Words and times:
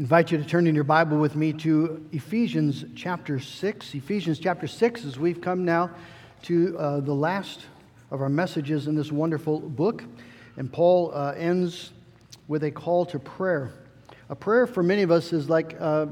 invite 0.00 0.32
you 0.32 0.38
to 0.38 0.44
turn 0.44 0.66
in 0.66 0.74
your 0.74 0.82
Bible 0.82 1.18
with 1.18 1.36
me 1.36 1.52
to 1.52 2.02
Ephesians 2.10 2.86
chapter 2.96 3.38
6. 3.38 3.94
Ephesians 3.94 4.38
chapter 4.38 4.66
6, 4.66 5.04
as 5.04 5.18
we've 5.18 5.42
come 5.42 5.66
now 5.66 5.90
to 6.40 6.74
uh, 6.78 7.00
the 7.00 7.12
last 7.12 7.66
of 8.10 8.22
our 8.22 8.30
messages 8.30 8.86
in 8.86 8.94
this 8.94 9.12
wonderful 9.12 9.60
book. 9.60 10.02
And 10.56 10.72
Paul 10.72 11.12
uh, 11.14 11.34
ends 11.36 11.92
with 12.48 12.64
a 12.64 12.70
call 12.70 13.04
to 13.04 13.18
prayer. 13.18 13.72
A 14.30 14.34
prayer 14.34 14.66
for 14.66 14.82
many 14.82 15.02
of 15.02 15.10
us 15.10 15.34
is 15.34 15.50
like, 15.50 15.76
uh, 15.78 16.06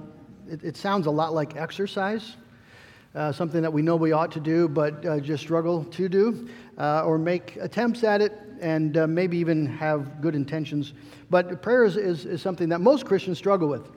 it, 0.51 0.63
it, 0.63 0.77
sounds 0.77 1.07
a 1.07 1.11
lot 1.11 1.33
like 1.33 1.57
exercise, 1.57 2.37
uh, 3.15 3.33
something 3.33 3.63
that 3.63 3.73
we 3.73 3.81
know 3.81 3.97
we 3.97 4.13
ought 4.13 4.33
to 4.33 4.41
do, 4.41 4.69
but 4.69 5.03
uh, 5.07 5.19
just 5.19 5.43
struggle 5.43 5.85
to 5.85 6.11
do, 6.11 6.47
uh, 6.77 7.07
or 7.07 7.17
make 7.17 7.57
attempts 7.57 8.05
at 8.05 8.21
it 8.21 8.48
and 8.61 9.15
maybe 9.15 9.39
even 9.39 9.67
have 9.67 10.21
good 10.21 10.35
intentions 10.35 10.93
but 11.31 11.61
prayer 11.63 11.85
is, 11.85 11.97
is, 11.97 12.25
is 12.25 12.43
something 12.43 12.69
that 12.71 12.81
most 12.81 13.05
Christians 13.05 13.39
struggle 13.39 13.69
with. 13.69 13.91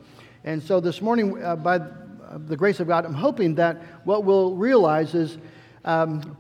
And 0.43 0.61
so 0.61 0.79
this 0.79 1.01
morning, 1.01 1.41
uh, 1.43 1.55
by 1.55 1.79
the 2.47 2.57
grace 2.57 2.79
of 2.79 2.87
God, 2.87 3.05
I'm 3.05 3.13
hoping 3.13 3.55
that 3.55 3.81
what 4.05 4.23
we'll 4.23 4.55
realize 4.55 5.13
is, 5.15 5.37
um, 5.85 6.37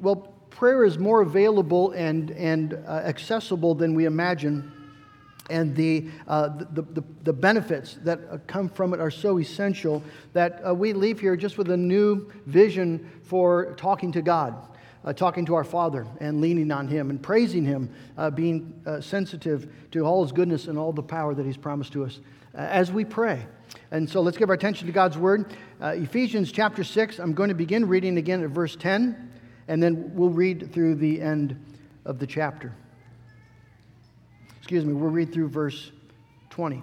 well, 0.00 0.16
prayer 0.50 0.84
is 0.84 0.98
more 0.98 1.22
available 1.22 1.92
and, 1.92 2.30
and 2.32 2.74
uh, 2.74 3.02
accessible 3.04 3.74
than 3.74 3.94
we 3.94 4.06
imagine. 4.06 4.72
And 5.50 5.74
the, 5.74 6.08
uh, 6.28 6.48
the, 6.70 6.82
the, 6.82 7.04
the, 7.24 7.32
benefits 7.32 7.98
that 8.04 8.20
uh, 8.30 8.38
come 8.46 8.68
from 8.68 8.94
it 8.94 9.00
are 9.00 9.10
so 9.10 9.38
essential 9.38 10.02
that 10.34 10.62
uh, 10.66 10.72
we 10.72 10.92
leave 10.92 11.18
here 11.18 11.36
just 11.36 11.58
with 11.58 11.68
a 11.70 11.76
new 11.76 12.30
vision 12.46 13.10
for 13.24 13.74
talking 13.74 14.12
to 14.12 14.22
God 14.22 14.54
uh, 15.04 15.12
talking 15.12 15.46
to 15.46 15.54
our 15.54 15.64
Father 15.64 16.06
and 16.20 16.40
leaning 16.40 16.70
on 16.70 16.88
Him 16.88 17.10
and 17.10 17.22
praising 17.22 17.64
Him, 17.64 17.90
uh, 18.16 18.30
being 18.30 18.80
uh, 18.86 19.00
sensitive 19.00 19.72
to 19.90 20.00
all 20.04 20.22
His 20.22 20.32
goodness 20.32 20.66
and 20.66 20.78
all 20.78 20.92
the 20.92 21.02
power 21.02 21.34
that 21.34 21.44
He's 21.44 21.56
promised 21.56 21.92
to 21.92 22.04
us 22.04 22.20
uh, 22.54 22.58
as 22.58 22.92
we 22.92 23.04
pray. 23.04 23.44
And 23.90 24.08
so 24.08 24.20
let's 24.20 24.36
give 24.36 24.48
our 24.48 24.54
attention 24.54 24.86
to 24.86 24.92
God's 24.92 25.18
Word. 25.18 25.52
Uh, 25.80 25.94
Ephesians 25.96 26.52
chapter 26.52 26.84
6, 26.84 27.18
I'm 27.18 27.32
going 27.32 27.48
to 27.48 27.54
begin 27.54 27.88
reading 27.88 28.18
again 28.18 28.42
at 28.42 28.50
verse 28.50 28.76
10, 28.76 29.30
and 29.68 29.82
then 29.82 30.14
we'll 30.14 30.30
read 30.30 30.72
through 30.72 30.96
the 30.96 31.20
end 31.20 31.58
of 32.04 32.18
the 32.18 32.26
chapter. 32.26 32.72
Excuse 34.58 34.84
me, 34.84 34.92
we'll 34.92 35.10
read 35.10 35.32
through 35.32 35.48
verse 35.48 35.90
20. 36.50 36.82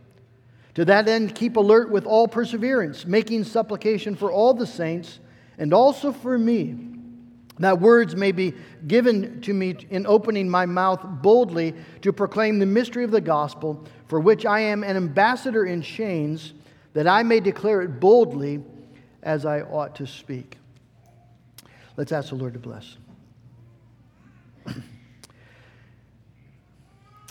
To 0.75 0.85
that 0.85 1.07
end, 1.07 1.35
keep 1.35 1.57
alert 1.57 1.89
with 1.89 2.05
all 2.05 2.27
perseverance, 2.27 3.05
making 3.05 3.43
supplication 3.43 4.15
for 4.15 4.31
all 4.31 4.53
the 4.53 4.67
saints 4.67 5.19
and 5.57 5.73
also 5.73 6.11
for 6.11 6.37
me, 6.37 6.75
that 7.59 7.79
words 7.79 8.15
may 8.15 8.31
be 8.31 8.53
given 8.87 9.41
to 9.41 9.53
me 9.53 9.75
in 9.89 10.07
opening 10.07 10.49
my 10.49 10.65
mouth 10.65 11.01
boldly 11.03 11.75
to 12.01 12.11
proclaim 12.11 12.57
the 12.57 12.65
mystery 12.65 13.03
of 13.03 13.11
the 13.11 13.21
gospel, 13.21 13.85
for 14.07 14.19
which 14.19 14.45
I 14.45 14.61
am 14.61 14.83
an 14.83 14.97
ambassador 14.97 15.65
in 15.65 15.81
chains, 15.81 16.53
that 16.93 17.07
I 17.07 17.21
may 17.21 17.39
declare 17.39 17.81
it 17.81 17.99
boldly 17.99 18.63
as 19.21 19.45
I 19.45 19.61
ought 19.61 19.95
to 19.97 20.07
speak. 20.07 20.57
Let's 21.97 22.11
ask 22.11 22.29
the 22.29 22.35
Lord 22.35 22.53
to 22.53 22.59
bless. 22.59 22.97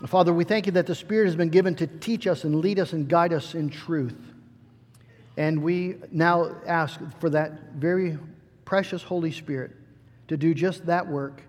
Father, 0.06 0.32
we 0.32 0.44
thank 0.44 0.64
you 0.64 0.72
that 0.72 0.86
the 0.86 0.94
Spirit 0.94 1.26
has 1.26 1.36
been 1.36 1.50
given 1.50 1.74
to 1.74 1.86
teach 1.86 2.26
us 2.26 2.44
and 2.44 2.56
lead 2.56 2.78
us 2.78 2.94
and 2.94 3.06
guide 3.06 3.34
us 3.34 3.54
in 3.54 3.68
truth. 3.68 4.16
And 5.36 5.62
we 5.62 5.96
now 6.10 6.56
ask 6.66 6.98
for 7.18 7.28
that 7.30 7.72
very 7.74 8.18
precious 8.64 9.02
Holy 9.02 9.30
Spirit 9.30 9.72
to 10.28 10.38
do 10.38 10.54
just 10.54 10.86
that 10.86 11.06
work. 11.06 11.42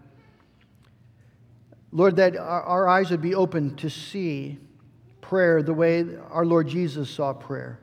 Lord, 1.94 2.18
that 2.18 2.36
our, 2.36 2.62
our 2.64 2.88
eyes 2.90 3.10
would 3.10 3.22
be 3.22 3.36
open 3.36 3.76
to 3.78 3.90
see 3.90 4.58
prayer 5.22 5.64
the 5.64 5.74
way 5.74 6.06
our 6.30 6.46
Lord 6.46 6.68
Jesus 6.68 7.10
saw 7.10 7.32
prayer, 7.32 7.80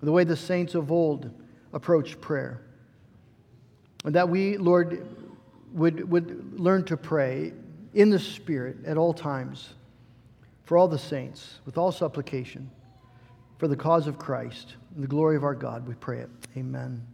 the 0.00 0.12
way 0.12 0.24
the 0.24 0.36
saints 0.36 0.74
of 0.74 0.90
old 0.90 1.30
approached 1.74 2.18
prayer. 2.20 2.62
And 4.06 4.14
that 4.14 4.28
we, 4.28 4.56
Lord, 4.56 5.06
would, 5.72 6.10
would 6.10 6.58
learn 6.58 6.84
to 6.84 6.96
pray 6.96 7.52
in 7.92 8.08
the 8.08 8.18
Spirit 8.18 8.78
at 8.86 8.96
all 8.96 9.12
times 9.12 9.74
for 10.68 10.76
all 10.76 10.86
the 10.86 10.98
saints, 10.98 11.60
with 11.64 11.78
all 11.78 11.90
supplication, 11.90 12.70
for 13.56 13.68
the 13.68 13.74
cause 13.74 14.06
of 14.06 14.18
Christ 14.18 14.74
and 14.94 15.02
the 15.02 15.08
glory 15.08 15.34
of 15.34 15.42
our 15.42 15.54
God, 15.54 15.88
we 15.88 15.94
pray 15.94 16.18
it. 16.18 16.28
Amen. 16.58 17.06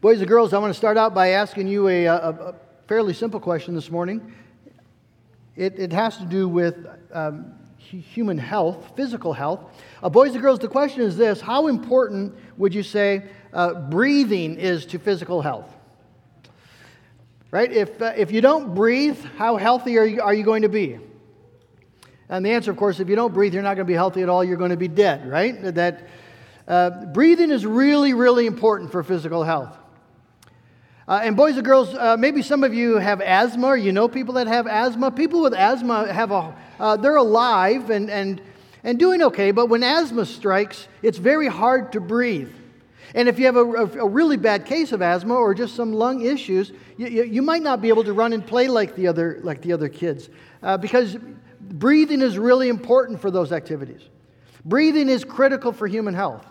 Boys 0.00 0.18
and 0.18 0.26
girls, 0.26 0.52
I 0.52 0.58
want 0.58 0.72
to 0.72 0.76
start 0.76 0.98
out 0.98 1.14
by 1.14 1.28
asking 1.28 1.68
you 1.68 1.86
a, 1.86 2.06
a, 2.06 2.16
a 2.16 2.54
fairly 2.88 3.14
simple 3.14 3.38
question 3.38 3.76
this 3.76 3.92
morning. 3.92 4.34
It, 5.54 5.78
it 5.78 5.92
has 5.92 6.16
to 6.16 6.24
do 6.24 6.48
with 6.48 6.84
um, 7.12 7.54
human 7.78 8.38
health, 8.38 8.96
physical 8.96 9.32
health. 9.32 9.60
Uh, 10.02 10.08
boys 10.08 10.32
and 10.32 10.42
girls, 10.42 10.58
the 10.58 10.66
question 10.66 11.00
is 11.00 11.16
this 11.16 11.40
How 11.40 11.68
important 11.68 12.34
would 12.56 12.74
you 12.74 12.82
say 12.82 13.22
uh, 13.52 13.72
breathing 13.72 14.56
is 14.56 14.84
to 14.86 14.98
physical 14.98 15.42
health? 15.42 15.72
Right? 17.52 17.70
If, 17.70 18.02
uh, 18.02 18.14
if 18.16 18.32
you 18.32 18.40
don't 18.40 18.74
breathe, 18.74 19.24
how 19.38 19.58
healthy 19.58 19.96
are 19.96 20.04
you, 20.04 20.20
are 20.20 20.34
you 20.34 20.42
going 20.42 20.62
to 20.62 20.68
be? 20.68 20.98
And 22.34 22.44
the 22.44 22.50
answer, 22.50 22.72
of 22.72 22.76
course, 22.76 22.98
if 22.98 23.08
you 23.08 23.14
don't 23.14 23.32
breathe, 23.32 23.54
you're 23.54 23.62
not 23.62 23.76
going 23.76 23.86
to 23.86 23.90
be 23.90 23.94
healthy 23.94 24.20
at 24.20 24.28
all. 24.28 24.42
You're 24.42 24.56
going 24.56 24.72
to 24.72 24.76
be 24.76 24.88
dead, 24.88 25.30
right? 25.30 25.72
That 25.72 26.08
uh, 26.66 27.04
breathing 27.06 27.52
is 27.52 27.64
really, 27.64 28.12
really 28.12 28.46
important 28.46 28.90
for 28.90 29.04
physical 29.04 29.44
health. 29.44 29.76
Uh, 31.06 31.20
and 31.22 31.36
boys 31.36 31.54
and 31.54 31.64
girls, 31.64 31.94
uh, 31.94 32.16
maybe 32.18 32.42
some 32.42 32.64
of 32.64 32.74
you 32.74 32.96
have 32.96 33.20
asthma, 33.20 33.68
or 33.68 33.76
you 33.76 33.92
know 33.92 34.08
people 34.08 34.34
that 34.34 34.48
have 34.48 34.66
asthma. 34.66 35.12
People 35.12 35.42
with 35.42 35.54
asthma 35.54 36.12
have 36.12 36.32
a, 36.32 36.52
uh, 36.80 36.96
they're 36.96 37.14
alive 37.14 37.90
and, 37.90 38.10
and, 38.10 38.40
and 38.82 38.98
doing 38.98 39.22
okay, 39.22 39.52
but 39.52 39.66
when 39.66 39.84
asthma 39.84 40.26
strikes, 40.26 40.88
it's 41.02 41.18
very 41.18 41.46
hard 41.46 41.92
to 41.92 42.00
breathe. 42.00 42.50
And 43.14 43.28
if 43.28 43.38
you 43.38 43.46
have 43.46 43.56
a, 43.56 43.64
a, 44.00 44.08
really 44.08 44.36
bad 44.36 44.66
case 44.66 44.90
of 44.90 45.02
asthma 45.02 45.36
or 45.36 45.54
just 45.54 45.76
some 45.76 45.92
lung 45.92 46.22
issues, 46.22 46.72
you, 46.96 47.06
you, 47.06 47.22
you, 47.22 47.42
might 47.42 47.62
not 47.62 47.80
be 47.80 47.90
able 47.90 48.02
to 48.02 48.12
run 48.12 48.32
and 48.32 48.44
play 48.44 48.66
like 48.66 48.96
the 48.96 49.06
other, 49.06 49.38
like 49.44 49.62
the 49.62 49.72
other 49.72 49.88
kids 49.88 50.30
uh, 50.64 50.76
because 50.76 51.16
breathing 51.68 52.20
is 52.20 52.38
really 52.38 52.68
important 52.68 53.20
for 53.20 53.30
those 53.30 53.52
activities. 53.52 54.02
Breathing 54.64 55.08
is 55.08 55.24
critical 55.24 55.72
for 55.72 55.86
human 55.86 56.14
health. 56.14 56.46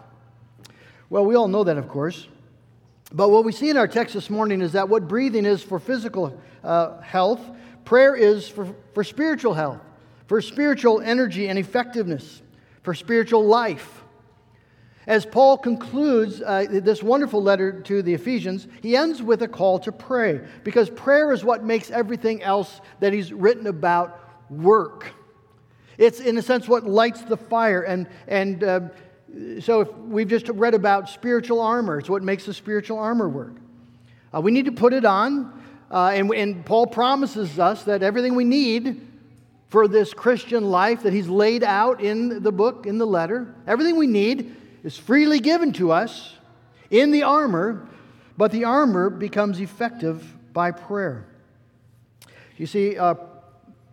Well, 1.09 1.25
we 1.25 1.35
all 1.35 1.47
know 1.47 1.63
that, 1.63 1.77
of 1.77 1.87
course. 1.87 2.27
But 3.11 3.29
what 3.29 3.45
we 3.45 3.51
see 3.51 3.69
in 3.69 3.77
our 3.77 3.87
text 3.87 4.13
this 4.13 4.29
morning 4.29 4.61
is 4.61 4.71
that 4.71 4.89
what 4.89 5.07
breathing 5.07 5.45
is 5.45 5.61
for 5.61 5.79
physical 5.79 6.39
uh, 6.63 6.99
health, 7.01 7.41
prayer 7.85 8.15
is 8.15 8.47
for, 8.47 8.73
for 8.93 9.03
spiritual 9.03 9.53
health, 9.53 9.79
for 10.27 10.41
spiritual 10.41 11.01
energy 11.01 11.47
and 11.47 11.59
effectiveness, 11.59 12.41
for 12.81 12.93
spiritual 12.93 13.45
life. 13.45 14.03
As 15.05 15.25
Paul 15.25 15.57
concludes 15.57 16.41
uh, 16.41 16.65
this 16.69 17.03
wonderful 17.03 17.43
letter 17.43 17.81
to 17.81 18.01
the 18.01 18.13
Ephesians, 18.13 18.67
he 18.81 18.95
ends 18.95 19.21
with 19.21 19.41
a 19.41 19.47
call 19.47 19.77
to 19.79 19.91
pray 19.91 20.41
because 20.63 20.89
prayer 20.89 21.33
is 21.33 21.43
what 21.43 21.63
makes 21.63 21.91
everything 21.91 22.41
else 22.41 22.79
that 23.01 23.11
he's 23.11 23.33
written 23.33 23.67
about 23.67 24.22
work. 24.49 25.13
It's, 25.97 26.19
in 26.19 26.37
a 26.37 26.41
sense, 26.41 26.67
what 26.67 26.85
lights 26.85 27.21
the 27.21 27.37
fire. 27.37 27.81
And, 27.81 28.07
and 28.27 28.63
uh, 28.63 28.79
so, 29.59 29.81
if 29.81 29.93
we've 29.95 30.27
just 30.27 30.49
read 30.49 30.73
about 30.73 31.09
spiritual 31.09 31.59
armor, 31.59 31.99
it's 31.99 32.09
what 32.09 32.23
makes 32.23 32.45
the 32.45 32.53
spiritual 32.53 32.99
armor 32.99 33.27
work. 33.27 33.55
Uh, 34.33 34.41
we 34.41 34.51
need 34.51 34.65
to 34.65 34.71
put 34.71 34.93
it 34.93 35.05
on. 35.05 35.61
Uh, 35.89 36.11
and, 36.13 36.33
and 36.33 36.65
Paul 36.65 36.87
promises 36.87 37.59
us 37.59 37.83
that 37.83 38.01
everything 38.01 38.35
we 38.35 38.45
need 38.45 39.07
for 39.69 39.87
this 39.87 40.13
Christian 40.13 40.65
life 40.65 41.03
that 41.03 41.13
He's 41.13 41.27
laid 41.27 41.63
out 41.63 42.01
in 42.01 42.43
the 42.43 42.51
book, 42.51 42.85
in 42.85 42.97
the 42.97 43.07
letter. 43.07 43.53
Everything 43.65 43.97
we 43.97 44.07
need 44.07 44.55
is 44.83 44.97
freely 44.97 45.39
given 45.39 45.73
to 45.73 45.91
us 45.91 46.35
in 46.91 47.11
the 47.11 47.23
armor, 47.23 47.87
but 48.37 48.51
the 48.51 48.65
armor 48.65 49.09
becomes 49.09 49.59
effective 49.59 50.35
by 50.53 50.71
prayer. 50.71 51.25
You 52.57 52.67
see, 52.67 52.97
uh, 52.97 53.15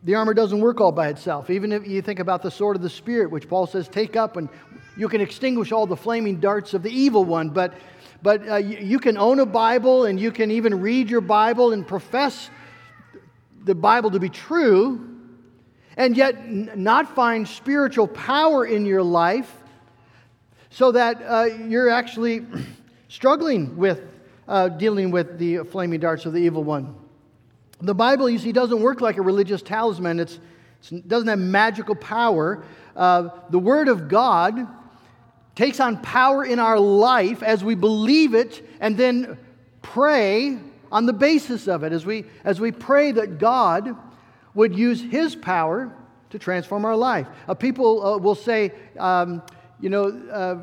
the 0.02 0.14
armor 0.14 0.32
doesn't 0.32 0.61
work 0.61 0.81
all 0.81 0.93
by 0.93 1.08
itself. 1.08 1.50
Even 1.50 1.73
if 1.73 1.87
you 1.87 2.00
think 2.00 2.20
about 2.20 2.43
the 2.43 2.50
sword 2.50 2.76
of 2.76 2.82
the 2.82 2.91
Spirit, 2.91 3.31
which 3.31 3.49
Paul 3.49 3.67
says, 3.67 3.88
take 3.88 4.17
up 4.17 4.37
and 4.37 4.49
you 4.97 5.08
can 5.08 5.20
extinguish 5.20 5.73
all 5.73 5.87
the 5.87 5.97
flaming 5.97 6.41
darts 6.41 6.75
of 6.75 6.82
the 6.82 6.91
evil 6.91 7.25
one. 7.25 7.50
But, 7.50 7.75
but 8.23 8.49
uh, 8.49 8.56
you, 8.56 8.99
can 8.99 9.19
own 9.19 9.41
a 9.41 9.47
Bible 9.47 10.06
and 10.06 10.19
you 10.19 10.32
can 10.32 10.50
even 10.50 10.81
read 10.81 11.11
your 11.11 11.20
Bible 11.20 11.73
and 11.73 11.87
profess 11.87 12.50
the 13.64 13.75
Bible 13.75 14.11
to 14.11 14.19
be 14.19 14.31
true, 14.31 15.06
and 15.97 16.17
yet 16.17 16.35
n- 16.37 16.70
not 16.76 17.14
find 17.14 17.46
spiritual 17.46 18.08
power 18.08 18.64
in 18.64 18.87
your 18.87 19.03
life 19.03 19.55
so 20.70 20.93
that 20.93 21.20
uh, 21.23 21.44
you're 21.69 21.91
actually 21.91 22.46
struggling 23.08 23.76
with 23.76 24.00
uh, 24.49 24.69
dealing 24.69 25.11
with 25.11 25.38
the 25.38 25.58
flaming 25.58 26.00
darts 26.00 26.26
of 26.26 26.32
the 26.32 26.41
evil 26.41 26.64
one. 26.64 27.00
The 27.81 27.94
Bible, 27.94 28.29
you 28.29 28.38
see, 28.38 28.53
doesn't 28.53 28.81
work 28.81 29.00
like 29.00 29.17
a 29.17 29.23
religious 29.23 29.62
talisman. 29.62 30.21
It's, 30.21 30.38
it 30.91 31.09
doesn't 31.09 31.29
have 31.29 31.38
magical 31.38 31.94
power. 31.94 32.62
Uh, 32.94 33.31
the 33.49 33.59
Word 33.59 33.88
of 33.88 34.09
God 34.09 34.67
takes 35.55 35.81
on 35.81 36.00
power 36.03 36.44
in 36.44 36.59
our 36.59 36.79
life 36.79 37.43
as 37.43 37.65
we 37.65 37.75
believe 37.75 38.35
it 38.35 38.67
and 38.81 38.97
then 38.97 39.38
pray 39.82 40.59
on 40.93 41.06
the 41.06 41.12
basis 41.12 41.69
of 41.69 41.82
it. 41.82 41.93
As 41.93 42.05
we, 42.05 42.25
as 42.44 42.61
we 42.61 42.73
pray 42.73 43.12
that 43.12 43.38
God 43.38 43.97
would 44.55 44.77
use 44.77 45.00
His 45.00 45.35
power 45.37 45.93
to 46.31 46.38
transform 46.38 46.85
our 46.85 46.97
life. 46.97 47.27
Uh, 47.49 47.55
people 47.55 48.05
uh, 48.05 48.19
will 48.19 48.35
say, 48.35 48.73
um, 48.99 49.43
you 49.81 49.91
know, 49.91 50.09
uh, 50.31 50.59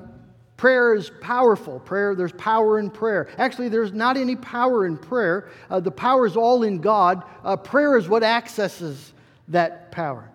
prayer 0.57 0.95
is 0.95 1.11
powerful. 1.21 1.79
Prayer, 1.79 2.15
there's 2.15 2.33
power 2.33 2.79
in 2.79 2.89
prayer. 2.89 3.29
Actually, 3.37 3.69
there's 3.69 3.93
not 3.93 4.17
any 4.17 4.35
power 4.35 4.85
in 4.85 4.97
prayer. 4.97 5.49
Uh, 5.69 5.79
the 5.79 5.91
power 5.91 6.25
is 6.25 6.35
all 6.35 6.63
in 6.63 6.79
God. 6.79 7.23
Uh, 7.43 7.55
prayer 7.55 7.97
is 7.97 8.09
what 8.09 8.23
accesses 8.23 9.13
that 9.47 9.91
power. 9.91 10.29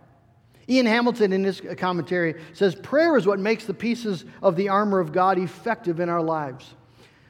Ian 0.69 0.86
Hamilton, 0.86 1.32
in 1.32 1.42
his 1.42 1.60
commentary, 1.76 2.40
says 2.52 2.74
prayer 2.76 3.16
is 3.16 3.26
what 3.26 3.40
makes 3.40 3.64
the 3.64 3.74
pieces 3.74 4.24
of 4.42 4.56
the 4.56 4.69
armor 4.69 5.00
of 5.00 5.12
God 5.12 5.38
effective 5.38 6.00
in 6.00 6.08
our 6.08 6.22
lives. 6.22 6.72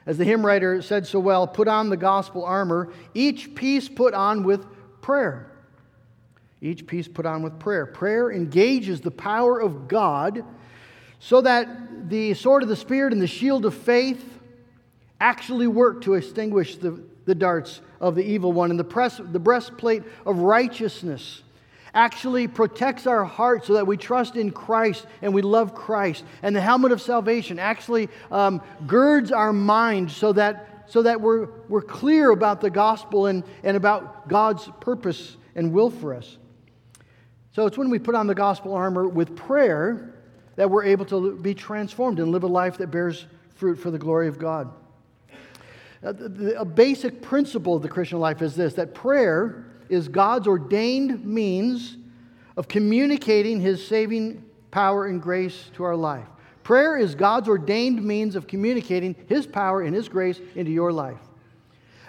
As 0.05 0.17
the 0.17 0.25
hymn 0.25 0.45
writer 0.45 0.81
said 0.81 1.07
so 1.07 1.19
well, 1.19 1.47
put 1.47 1.67
on 1.67 1.89
the 1.89 1.97
gospel 1.97 2.45
armor, 2.45 2.93
each 3.13 3.55
piece 3.55 3.89
put 3.89 4.13
on 4.13 4.43
with 4.43 4.65
prayer. 5.01 5.49
Each 6.61 6.85
piece 6.85 7.07
put 7.07 7.25
on 7.25 7.41
with 7.41 7.59
prayer. 7.59 7.85
Prayer 7.85 8.31
engages 8.31 9.01
the 9.01 9.11
power 9.11 9.59
of 9.59 9.87
God 9.87 10.45
so 11.23 11.39
that 11.39 12.09
the 12.09 12.33
sword 12.33 12.63
of 12.63 12.69
the 12.69 12.75
Spirit 12.75 13.13
and 13.13 13.21
the 13.21 13.27
shield 13.27 13.63
of 13.63 13.73
faith 13.73 14.41
actually 15.21 15.67
work 15.67 16.01
to 16.01 16.15
extinguish 16.15 16.75
the, 16.75 17.01
the 17.23 17.33
darts 17.33 17.79
of 18.01 18.15
the 18.15 18.23
evil 18.23 18.51
one. 18.51 18.71
And 18.71 18.77
the, 18.77 18.83
press, 18.83 19.21
the 19.23 19.39
breastplate 19.39 20.03
of 20.25 20.39
righteousness 20.39 21.41
actually 21.93 22.49
protects 22.49 23.07
our 23.07 23.23
heart 23.23 23.63
so 23.65 23.75
that 23.75 23.87
we 23.87 23.95
trust 23.95 24.35
in 24.35 24.51
Christ 24.51 25.05
and 25.21 25.33
we 25.33 25.41
love 25.41 25.73
Christ. 25.73 26.25
And 26.41 26.53
the 26.53 26.59
helmet 26.59 26.91
of 26.91 27.01
salvation 27.01 27.57
actually 27.57 28.09
um, 28.29 28.61
girds 28.85 29.31
our 29.31 29.53
mind 29.53 30.11
so 30.11 30.33
that, 30.33 30.83
so 30.87 31.03
that 31.03 31.21
we're, 31.21 31.47
we're 31.69 31.81
clear 31.81 32.31
about 32.31 32.59
the 32.59 32.69
gospel 32.69 33.27
and, 33.27 33.45
and 33.63 33.77
about 33.77 34.27
God's 34.27 34.69
purpose 34.81 35.37
and 35.55 35.71
will 35.71 35.89
for 35.89 36.15
us. 36.15 36.37
So 37.53 37.65
it's 37.65 37.77
when 37.77 37.89
we 37.89 37.97
put 37.97 38.13
on 38.13 38.27
the 38.27 38.35
gospel 38.35 38.73
armor 38.73 39.07
with 39.07 39.37
prayer 39.37 40.12
that 40.55 40.69
we're 40.69 40.83
able 40.83 41.05
to 41.05 41.35
be 41.37 41.53
transformed 41.53 42.19
and 42.19 42.31
live 42.31 42.43
a 42.43 42.47
life 42.47 42.77
that 42.77 42.87
bears 42.91 43.25
fruit 43.55 43.75
for 43.75 43.91
the 43.91 43.97
glory 43.97 44.27
of 44.27 44.37
God. 44.37 44.71
Uh, 46.03 46.13
a 46.57 46.65
basic 46.65 47.21
principle 47.21 47.75
of 47.75 47.81
the 47.81 47.89
Christian 47.89 48.19
life 48.19 48.41
is 48.41 48.55
this 48.55 48.73
that 48.73 48.93
prayer 48.93 49.65
is 49.89 50.07
God's 50.07 50.47
ordained 50.47 51.25
means 51.25 51.97
of 52.57 52.67
communicating 52.67 53.59
his 53.59 53.85
saving 53.85 54.43
power 54.71 55.07
and 55.07 55.21
grace 55.21 55.69
to 55.73 55.83
our 55.83 55.95
life. 55.95 56.27
Prayer 56.63 56.97
is 56.97 57.15
God's 57.15 57.49
ordained 57.49 58.03
means 58.03 58.35
of 58.35 58.47
communicating 58.47 59.15
his 59.27 59.45
power 59.45 59.81
and 59.81 59.95
his 59.95 60.07
grace 60.07 60.39
into 60.55 60.71
your 60.71 60.91
life. 60.91 61.19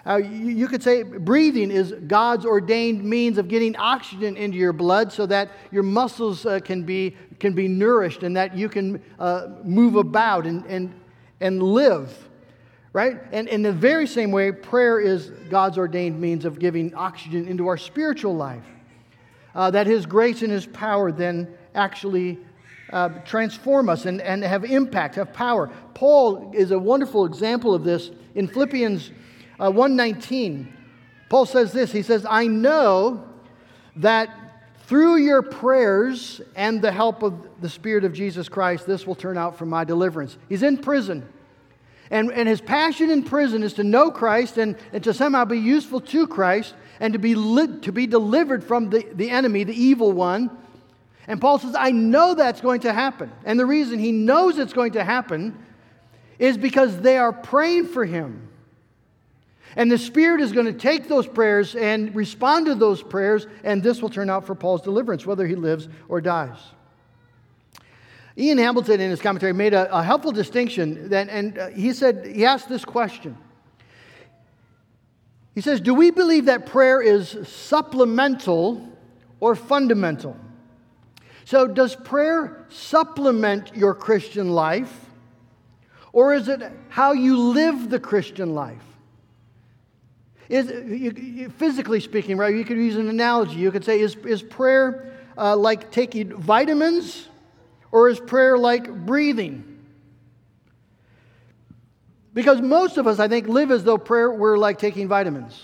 Uh, 0.07 0.17
you, 0.17 0.49
you, 0.49 0.67
could 0.67 0.83
say 0.83 1.01
breathing 1.01 1.71
is 1.71 1.91
God's 1.91 2.45
ordained 2.45 3.03
means 3.03 3.39
of 3.39 3.47
getting 3.47 3.75
oxygen 3.75 4.37
into 4.37 4.55
your 4.55 4.71
blood 4.71 5.11
so 5.11 5.25
that 5.25 5.49
your 5.71 5.81
muscles 5.81 6.45
uh, 6.45 6.59
can, 6.59 6.83
be, 6.83 7.15
can 7.39 7.53
be 7.53 7.67
nourished 7.67 8.23
and 8.23 8.35
that 8.35 8.55
you 8.55 8.69
can 8.69 9.01
uh, 9.19 9.47
move 9.63 9.95
about 9.95 10.45
and, 10.45 10.65
and, 10.65 10.93
and 11.39 11.61
live. 11.61 12.29
Right? 12.93 13.17
And 13.31 13.47
in 13.49 13.61
the 13.61 13.73
very 13.73 14.07
same 14.07 14.31
way, 14.31 14.51
prayer 14.51 14.99
is 14.99 15.29
God's 15.49 15.77
ordained 15.77 16.19
means 16.19 16.45
of 16.45 16.59
giving 16.59 16.93
oxygen 16.95 17.47
into 17.47 17.67
our 17.67 17.77
spiritual 17.77 18.35
life. 18.35 18.63
Uh, 19.53 19.71
that 19.71 19.87
His 19.87 20.05
grace 20.05 20.41
and 20.41 20.51
His 20.51 20.65
power 20.65 21.11
then 21.11 21.53
actually 21.73 22.39
uh, 22.91 23.09
transform 23.25 23.89
us 23.89 24.05
and, 24.05 24.21
and 24.21 24.43
have 24.43 24.63
impact, 24.63 25.15
have 25.15 25.33
power. 25.33 25.69
Paul 25.93 26.51
is 26.53 26.71
a 26.71 26.79
wonderful 26.79 27.25
example 27.25 27.73
of 27.73 27.83
this 27.83 28.11
in 28.35 28.47
Philippians 28.47 29.11
uh, 29.59 29.71
119, 29.71 30.73
Paul 31.29 31.45
says 31.45 31.71
this 31.71 31.91
He 31.91 32.01
says, 32.01 32.25
I 32.29 32.47
know 32.47 33.27
that 33.97 34.29
through 34.87 35.17
your 35.17 35.41
prayers 35.41 36.41
and 36.55 36.81
the 36.81 36.91
help 36.91 37.23
of 37.23 37.61
the 37.61 37.69
Spirit 37.69 38.03
of 38.03 38.13
Jesus 38.13 38.47
Christ, 38.47 38.85
this 38.85 39.07
will 39.07 39.15
turn 39.15 39.37
out 39.37 39.57
for 39.57 39.65
my 39.65 39.83
deliverance. 39.83 40.37
He's 40.47 40.63
in 40.63 40.77
prison. 40.77 41.27
And, 42.11 42.31
and 42.31 42.47
his 42.47 42.61
passion 42.61 43.09
in 43.09 43.23
prison 43.23 43.63
is 43.63 43.73
to 43.73 43.83
know 43.83 44.11
Christ 44.11 44.57
and, 44.57 44.77
and 44.93 45.03
to 45.03 45.13
somehow 45.13 45.45
be 45.45 45.57
useful 45.57 45.99
to 46.01 46.27
Christ 46.27 46.75
and 46.99 47.13
to 47.13 47.19
be, 47.19 47.33
li- 47.33 47.79
to 47.81 47.91
be 47.91 48.05
delivered 48.05 48.63
from 48.63 48.91
the, 48.91 49.07
the 49.13 49.31
enemy, 49.31 49.63
the 49.63 49.73
evil 49.73 50.11
one. 50.11 50.55
And 51.27 51.41
Paul 51.41 51.57
says, 51.57 51.75
I 51.75 51.89
know 51.89 52.35
that's 52.35 52.61
going 52.61 52.81
to 52.81 52.93
happen. 52.93 53.31
And 53.43 53.59
the 53.59 53.65
reason 53.65 53.97
he 53.97 54.11
knows 54.11 54.59
it's 54.59 54.73
going 54.73 54.91
to 54.91 55.03
happen 55.03 55.57
is 56.37 56.57
because 56.57 57.01
they 57.01 57.17
are 57.17 57.33
praying 57.33 57.87
for 57.87 58.05
him. 58.05 58.49
And 59.75 59.91
the 59.91 59.97
Spirit 59.97 60.41
is 60.41 60.51
going 60.51 60.67
to 60.67 60.73
take 60.73 61.07
those 61.07 61.27
prayers 61.27 61.75
and 61.75 62.15
respond 62.15 62.67
to 62.67 62.75
those 62.75 63.03
prayers, 63.03 63.45
and 63.63 63.83
this 63.83 64.01
will 64.01 64.09
turn 64.09 64.29
out 64.29 64.45
for 64.45 64.55
Paul's 64.55 64.81
deliverance, 64.81 65.25
whether 65.25 65.45
he 65.45 65.55
lives 65.55 65.89
or 66.07 66.21
dies. 66.21 66.57
Ian 68.37 68.57
Hamilton, 68.57 69.01
in 69.01 69.09
his 69.09 69.21
commentary, 69.21 69.53
made 69.53 69.73
a, 69.73 69.93
a 69.93 70.03
helpful 70.03 70.31
distinction, 70.31 71.09
that, 71.09 71.29
and 71.29 71.57
uh, 71.57 71.69
he 71.69 71.93
said, 71.93 72.25
he 72.25 72.45
asked 72.45 72.69
this 72.69 72.83
question. 72.85 73.37
He 75.53 75.61
says, 75.61 75.79
Do 75.79 75.93
we 75.93 76.11
believe 76.11 76.45
that 76.45 76.65
prayer 76.65 77.01
is 77.01 77.37
supplemental 77.47 78.89
or 79.39 79.55
fundamental? 79.55 80.37
So, 81.45 81.67
does 81.67 81.95
prayer 81.95 82.65
supplement 82.69 83.75
your 83.75 83.93
Christian 83.93 84.49
life, 84.49 84.93
or 86.11 86.33
is 86.33 86.49
it 86.49 86.61
how 86.89 87.13
you 87.13 87.37
live 87.37 87.89
the 87.89 87.99
Christian 87.99 88.53
life? 88.53 88.83
Is, 90.47 90.69
you, 90.69 91.49
physically 91.49 91.99
speaking, 91.99 92.37
right, 92.37 92.53
you 92.53 92.63
could 92.63 92.77
use 92.77 92.97
an 92.97 93.09
analogy. 93.09 93.55
You 93.55 93.71
could 93.71 93.83
say, 93.83 93.99
is, 93.99 94.15
is 94.17 94.43
prayer 94.43 95.13
uh, 95.37 95.55
like 95.55 95.91
taking 95.91 96.35
vitamins 96.35 97.27
or 97.91 98.09
is 98.09 98.19
prayer 98.19 98.57
like 98.57 99.05
breathing? 99.05 99.63
Because 102.33 102.61
most 102.61 102.97
of 102.97 103.07
us, 103.07 103.19
I 103.19 103.27
think, 103.27 103.47
live 103.47 103.71
as 103.71 103.83
though 103.83 103.97
prayer 103.97 104.29
were 104.29 104.57
like 104.57 104.77
taking 104.77 105.07
vitamins. 105.07 105.63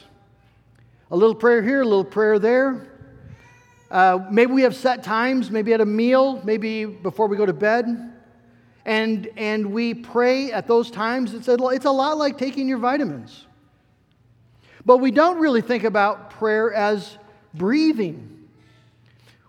A 1.12 1.16
little 1.16 1.36
prayer 1.36 1.62
here, 1.62 1.82
a 1.82 1.86
little 1.86 2.06
prayer 2.06 2.40
there. 2.40 2.88
Uh, 3.92 4.26
maybe 4.32 4.54
we 4.54 4.62
have 4.62 4.76
set 4.76 5.04
times, 5.04 5.52
maybe 5.52 5.74
at 5.74 5.82
a 5.82 5.86
meal, 5.86 6.42
maybe 6.46 6.86
before 6.86 7.28
we 7.28 7.36
go 7.36 7.46
to 7.46 7.54
bed. 7.54 8.14
And, 8.86 9.30
and 9.36 9.74
we 9.74 9.94
pray 9.94 10.54
at 10.54 10.66
those 10.66 10.90
times. 10.90 11.34
It's 11.34 11.50
a, 11.50 11.58
it's 11.68 11.86
a 11.86 11.92
lot 11.92 12.18
like 12.18 12.38
taking 12.38 12.68
your 12.70 12.78
vitamins. 12.78 13.46
But 14.86 14.98
we 14.98 15.12
don't 15.12 15.40
really 15.40 15.62
think 15.62 15.84
about 15.84 16.32
prayer 16.32 16.74
as 16.74 17.18
breathing, 17.54 18.48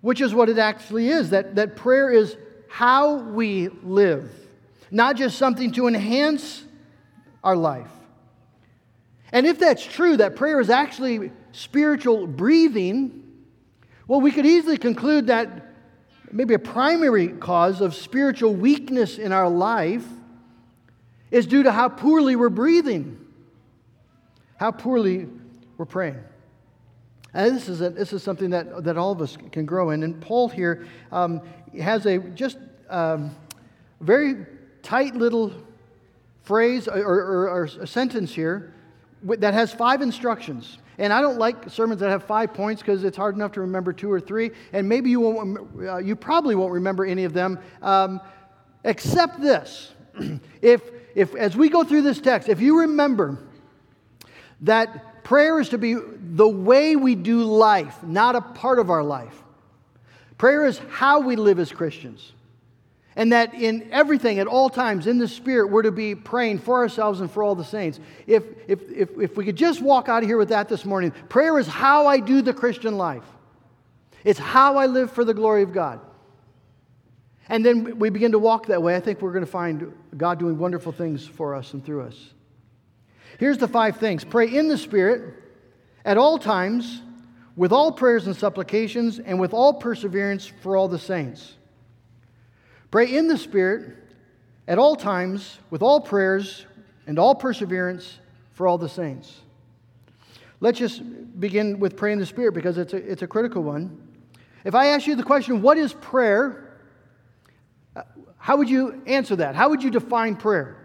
which 0.00 0.20
is 0.20 0.34
what 0.34 0.48
it 0.48 0.58
actually 0.58 1.08
is 1.08 1.30
that, 1.30 1.54
that 1.54 1.76
prayer 1.76 2.10
is 2.10 2.36
how 2.68 3.16
we 3.16 3.68
live, 3.68 4.30
not 4.90 5.16
just 5.16 5.38
something 5.38 5.72
to 5.72 5.86
enhance 5.86 6.64
our 7.42 7.56
life. 7.56 7.90
And 9.32 9.46
if 9.46 9.58
that's 9.58 9.84
true, 9.84 10.18
that 10.18 10.36
prayer 10.36 10.60
is 10.60 10.68
actually 10.68 11.32
spiritual 11.52 12.26
breathing, 12.26 13.22
well, 14.06 14.20
we 14.20 14.30
could 14.30 14.46
easily 14.46 14.76
conclude 14.76 15.28
that 15.28 15.74
maybe 16.30 16.54
a 16.54 16.58
primary 16.58 17.28
cause 17.28 17.80
of 17.80 17.94
spiritual 17.94 18.54
weakness 18.54 19.18
in 19.18 19.32
our 19.32 19.48
life 19.48 20.06
is 21.30 21.46
due 21.46 21.62
to 21.62 21.72
how 21.72 21.88
poorly 21.88 22.36
we're 22.36 22.50
breathing 22.50 23.21
how 24.62 24.70
poorly 24.70 25.26
we're 25.76 25.84
praying. 25.84 26.22
And 27.34 27.56
this 27.56 27.68
is, 27.68 27.80
a, 27.80 27.90
this 27.90 28.12
is 28.12 28.22
something 28.22 28.50
that, 28.50 28.84
that 28.84 28.96
all 28.96 29.10
of 29.10 29.20
us 29.20 29.36
can 29.50 29.66
grow 29.66 29.90
in. 29.90 30.04
And 30.04 30.20
Paul 30.20 30.48
here 30.48 30.86
um, 31.10 31.40
has 31.80 32.06
a 32.06 32.18
just 32.18 32.58
um, 32.88 33.34
very 34.00 34.46
tight 34.84 35.16
little 35.16 35.52
phrase 36.44 36.86
or, 36.86 36.94
or, 36.94 37.48
or 37.48 37.64
a 37.64 37.86
sentence 37.88 38.32
here 38.32 38.72
that 39.24 39.52
has 39.52 39.72
five 39.72 40.00
instructions. 40.00 40.78
And 40.96 41.12
I 41.12 41.20
don't 41.20 41.38
like 41.38 41.68
sermons 41.68 41.98
that 41.98 42.10
have 42.10 42.22
five 42.22 42.54
points 42.54 42.82
because 42.82 43.02
it's 43.02 43.16
hard 43.16 43.34
enough 43.34 43.50
to 43.54 43.62
remember 43.62 43.92
two 43.92 44.12
or 44.12 44.20
three. 44.20 44.52
And 44.72 44.88
maybe 44.88 45.10
you 45.10 45.18
won't, 45.18 45.58
uh, 45.80 45.96
you 45.96 46.14
probably 46.14 46.54
won't 46.54 46.72
remember 46.72 47.04
any 47.04 47.24
of 47.24 47.32
them, 47.32 47.58
um, 47.82 48.20
except 48.84 49.40
this. 49.40 49.90
if, 50.62 50.82
if, 51.16 51.34
as 51.34 51.56
we 51.56 51.68
go 51.68 51.82
through 51.82 52.02
this 52.02 52.20
text, 52.20 52.48
if 52.48 52.60
you 52.60 52.78
remember 52.78 53.40
that 54.62 55.24
prayer 55.24 55.60
is 55.60 55.70
to 55.70 55.78
be 55.78 55.94
the 55.94 56.48
way 56.48 56.96
we 56.96 57.14
do 57.14 57.42
life, 57.44 58.02
not 58.02 58.36
a 58.36 58.40
part 58.40 58.78
of 58.78 58.90
our 58.90 59.02
life. 59.02 59.42
Prayer 60.38 60.66
is 60.66 60.78
how 60.90 61.20
we 61.20 61.36
live 61.36 61.58
as 61.58 61.70
Christians. 61.70 62.32
And 63.14 63.32
that 63.32 63.52
in 63.52 63.90
everything, 63.92 64.38
at 64.38 64.46
all 64.46 64.70
times, 64.70 65.06
in 65.06 65.18
the 65.18 65.28
Spirit, 65.28 65.70
we're 65.70 65.82
to 65.82 65.92
be 65.92 66.14
praying 66.14 66.60
for 66.60 66.78
ourselves 66.78 67.20
and 67.20 67.30
for 67.30 67.42
all 67.42 67.54
the 67.54 67.64
saints. 67.64 68.00
If, 68.26 68.44
if, 68.66 68.80
if, 68.90 69.10
if 69.18 69.36
we 69.36 69.44
could 69.44 69.56
just 69.56 69.82
walk 69.82 70.08
out 70.08 70.22
of 70.22 70.28
here 70.28 70.38
with 70.38 70.48
that 70.48 70.68
this 70.68 70.86
morning, 70.86 71.12
prayer 71.28 71.58
is 71.58 71.66
how 71.66 72.06
I 72.06 72.20
do 72.20 72.40
the 72.40 72.54
Christian 72.54 72.96
life, 72.96 73.26
it's 74.24 74.38
how 74.38 74.76
I 74.78 74.86
live 74.86 75.10
for 75.12 75.24
the 75.24 75.34
glory 75.34 75.62
of 75.62 75.72
God. 75.72 76.00
And 77.48 77.66
then 77.66 77.98
we 77.98 78.08
begin 78.08 78.32
to 78.32 78.38
walk 78.38 78.66
that 78.66 78.82
way. 78.82 78.96
I 78.96 79.00
think 79.00 79.20
we're 79.20 79.32
going 79.32 79.44
to 79.44 79.50
find 79.50 79.92
God 80.16 80.38
doing 80.38 80.56
wonderful 80.56 80.92
things 80.92 81.26
for 81.26 81.54
us 81.54 81.74
and 81.74 81.84
through 81.84 82.02
us. 82.02 82.32
Here's 83.42 83.58
the 83.58 83.66
five 83.66 83.96
things 83.96 84.22
pray 84.22 84.46
in 84.46 84.68
the 84.68 84.78
Spirit 84.78 85.34
at 86.04 86.16
all 86.16 86.38
times, 86.38 87.02
with 87.56 87.72
all 87.72 87.90
prayers 87.90 88.28
and 88.28 88.36
supplications, 88.36 89.18
and 89.18 89.40
with 89.40 89.52
all 89.52 89.74
perseverance 89.74 90.46
for 90.46 90.76
all 90.76 90.86
the 90.86 91.00
saints. 91.00 91.54
Pray 92.92 93.12
in 93.12 93.26
the 93.26 93.36
Spirit 93.36 93.96
at 94.68 94.78
all 94.78 94.94
times, 94.94 95.58
with 95.70 95.82
all 95.82 96.00
prayers 96.00 96.66
and 97.08 97.18
all 97.18 97.34
perseverance 97.34 98.20
for 98.52 98.68
all 98.68 98.78
the 98.78 98.88
saints. 98.88 99.40
Let's 100.60 100.78
just 100.78 101.02
begin 101.40 101.80
with 101.80 101.96
praying 101.96 102.18
in 102.18 102.20
the 102.20 102.26
Spirit 102.26 102.54
because 102.54 102.78
it's 102.78 102.92
a, 102.92 102.98
it's 102.98 103.22
a 103.22 103.26
critical 103.26 103.64
one. 103.64 104.06
If 104.64 104.76
I 104.76 104.86
ask 104.86 105.08
you 105.08 105.16
the 105.16 105.24
question, 105.24 105.62
what 105.62 105.76
is 105.78 105.94
prayer? 105.94 106.78
Uh, 107.96 108.02
how 108.38 108.56
would 108.58 108.70
you 108.70 109.02
answer 109.04 109.34
that? 109.34 109.56
How 109.56 109.68
would 109.68 109.82
you 109.82 109.90
define 109.90 110.36
prayer? 110.36 110.81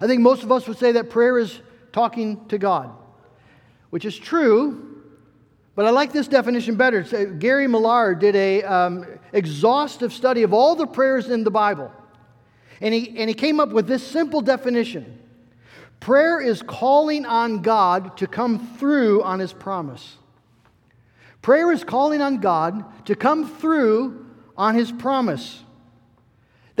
I 0.00 0.06
think 0.06 0.22
most 0.22 0.42
of 0.42 0.50
us 0.50 0.66
would 0.66 0.78
say 0.78 0.92
that 0.92 1.10
prayer 1.10 1.38
is 1.38 1.60
talking 1.92 2.46
to 2.48 2.58
God, 2.58 2.90
which 3.90 4.04
is 4.04 4.18
true, 4.18 5.02
but 5.74 5.84
I 5.84 5.90
like 5.90 6.12
this 6.12 6.28
definition 6.28 6.76
better. 6.76 7.02
Gary 7.38 7.66
Millar 7.66 8.14
did 8.14 8.34
a 8.36 8.62
um, 8.62 9.06
exhaustive 9.32 10.12
study 10.12 10.42
of 10.42 10.52
all 10.52 10.74
the 10.74 10.86
prayers 10.86 11.28
in 11.28 11.44
the 11.44 11.50
Bible, 11.50 11.92
and 12.80 12.94
he, 12.94 13.18
and 13.18 13.28
he 13.28 13.34
came 13.34 13.60
up 13.60 13.70
with 13.70 13.86
this 13.86 14.06
simple 14.06 14.40
definition. 14.40 15.20
Prayer 16.00 16.40
is 16.40 16.62
calling 16.62 17.26
on 17.26 17.60
God 17.60 18.16
to 18.16 18.26
come 18.26 18.74
through 18.78 19.22
on 19.22 19.38
His 19.38 19.52
promise. 19.52 20.16
Prayer 21.42 21.70
is 21.70 21.84
calling 21.84 22.22
on 22.22 22.38
God 22.38 23.06
to 23.06 23.14
come 23.14 23.46
through 23.46 24.26
on 24.56 24.74
His 24.74 24.90
promise. 24.90 25.62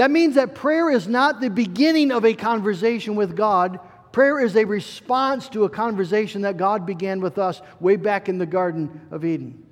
That 0.00 0.10
means 0.10 0.36
that 0.36 0.54
prayer 0.54 0.90
is 0.90 1.06
not 1.06 1.40
the 1.42 1.50
beginning 1.50 2.10
of 2.10 2.24
a 2.24 2.32
conversation 2.32 3.16
with 3.16 3.36
God, 3.36 3.78
Prayer 4.12 4.40
is 4.40 4.56
a 4.56 4.64
response 4.64 5.48
to 5.50 5.64
a 5.64 5.68
conversation 5.68 6.42
that 6.42 6.56
God 6.56 6.84
began 6.84 7.20
with 7.20 7.38
us 7.38 7.62
way 7.78 7.96
back 7.96 8.28
in 8.28 8.38
the 8.38 8.46
Garden 8.46 9.00
of 9.10 9.24
Eden 9.24 9.64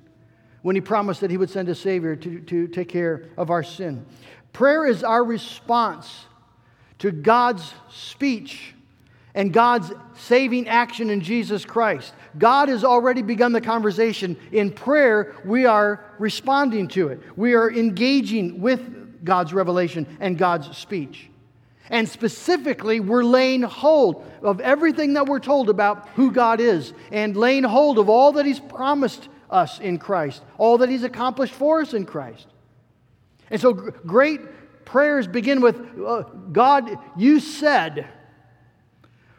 when 0.63 0.77
He 0.77 0.81
promised 0.81 1.21
that 1.23 1.31
He 1.31 1.37
would 1.37 1.51
send 1.51 1.69
a 1.69 1.75
Savior 1.75 2.15
to, 2.15 2.41
to 2.41 2.69
take 2.69 2.89
care 2.89 3.25
of 3.37 3.51
our 3.51 3.63
sin. 3.63 4.07
Prayer 4.53 4.87
is 4.87 5.03
our 5.03 5.25
response 5.25 6.27
to 7.01 7.11
God's 7.11 7.73
speech 7.91 8.75
and 9.35 9.53
God's 9.53 9.93
saving 10.15 10.69
action 10.69 11.11
in 11.11 11.21
Jesus 11.21 11.65
Christ. 11.65 12.13
God 12.39 12.69
has 12.69 12.85
already 12.85 13.23
begun 13.23 13.53
the 13.53 13.61
conversation. 13.61 14.37
In 14.53 14.71
prayer, 14.71 15.35
we 15.45 15.67
are 15.67 16.05
responding 16.19 16.87
to 16.89 17.09
it, 17.09 17.21
we 17.37 17.55
are 17.55 17.71
engaging 17.73 18.61
with 18.61 19.08
God's 19.25 19.53
revelation 19.53 20.07
and 20.21 20.39
God's 20.39 20.77
speech. 20.77 21.29
And 21.91 22.09
specifically, 22.09 23.01
we're 23.01 23.25
laying 23.25 23.63
hold 23.63 24.25
of 24.43 24.61
everything 24.61 25.15
that 25.15 25.27
we're 25.27 25.41
told 25.41 25.71
about 25.71 26.09
who 26.11 26.31
God 26.31 26.61
is 26.61 26.93
and 27.11 27.37
laying 27.37 27.65
hold 27.65 27.99
of 27.99 28.09
all 28.09 28.33
that 28.33 28.45
He's 28.45 28.61
promised 28.61 29.29
us 29.51 29.81
in 29.81 29.99
Christ, 29.99 30.43
all 30.59 30.79
that 30.79 30.91
He's 30.91 31.03
accomplished 31.03 31.55
for 31.55 31.81
us 31.81 31.95
in 31.95 32.05
Christ. 32.05 32.47
And 33.51 33.61
so, 33.61 33.73
great 33.73 34.41
prayers 34.85 35.27
begin 35.27 35.61
with 35.61 35.81
uh, 35.99 36.23
God, 36.53 36.99
you 37.17 37.41
said, 37.41 38.07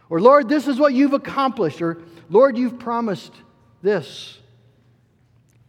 or 0.09 0.19
Lord, 0.19 0.50
this 0.50 0.67
is 0.67 0.79
what 0.79 0.93
you've 0.93 1.13
accomplished, 1.13 1.81
or 1.81 2.01
Lord, 2.29 2.57
you've 2.57 2.79
promised 2.79 3.33
this. 3.83 4.39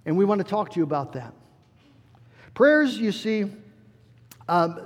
And 0.07 0.17
we 0.17 0.25
want 0.25 0.41
to 0.41 0.47
talk 0.47 0.71
to 0.71 0.81
you 0.81 0.83
about 0.83 1.13
that. 1.13 1.35
Prayers, 2.55 2.99
you 2.99 3.13
see, 3.13 3.45
um, 4.51 4.81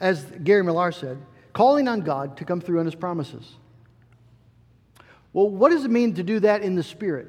as 0.00 0.24
Gary 0.42 0.64
Millar 0.64 0.90
said, 0.90 1.18
calling 1.52 1.86
on 1.86 2.00
God 2.00 2.38
to 2.38 2.44
come 2.44 2.60
through 2.60 2.80
on 2.80 2.86
his 2.86 2.94
promises. 2.94 3.56
Well, 5.34 5.48
what 5.48 5.70
does 5.70 5.84
it 5.84 5.90
mean 5.90 6.14
to 6.14 6.22
do 6.22 6.40
that 6.40 6.62
in 6.62 6.74
the 6.74 6.82
Spirit? 6.82 7.28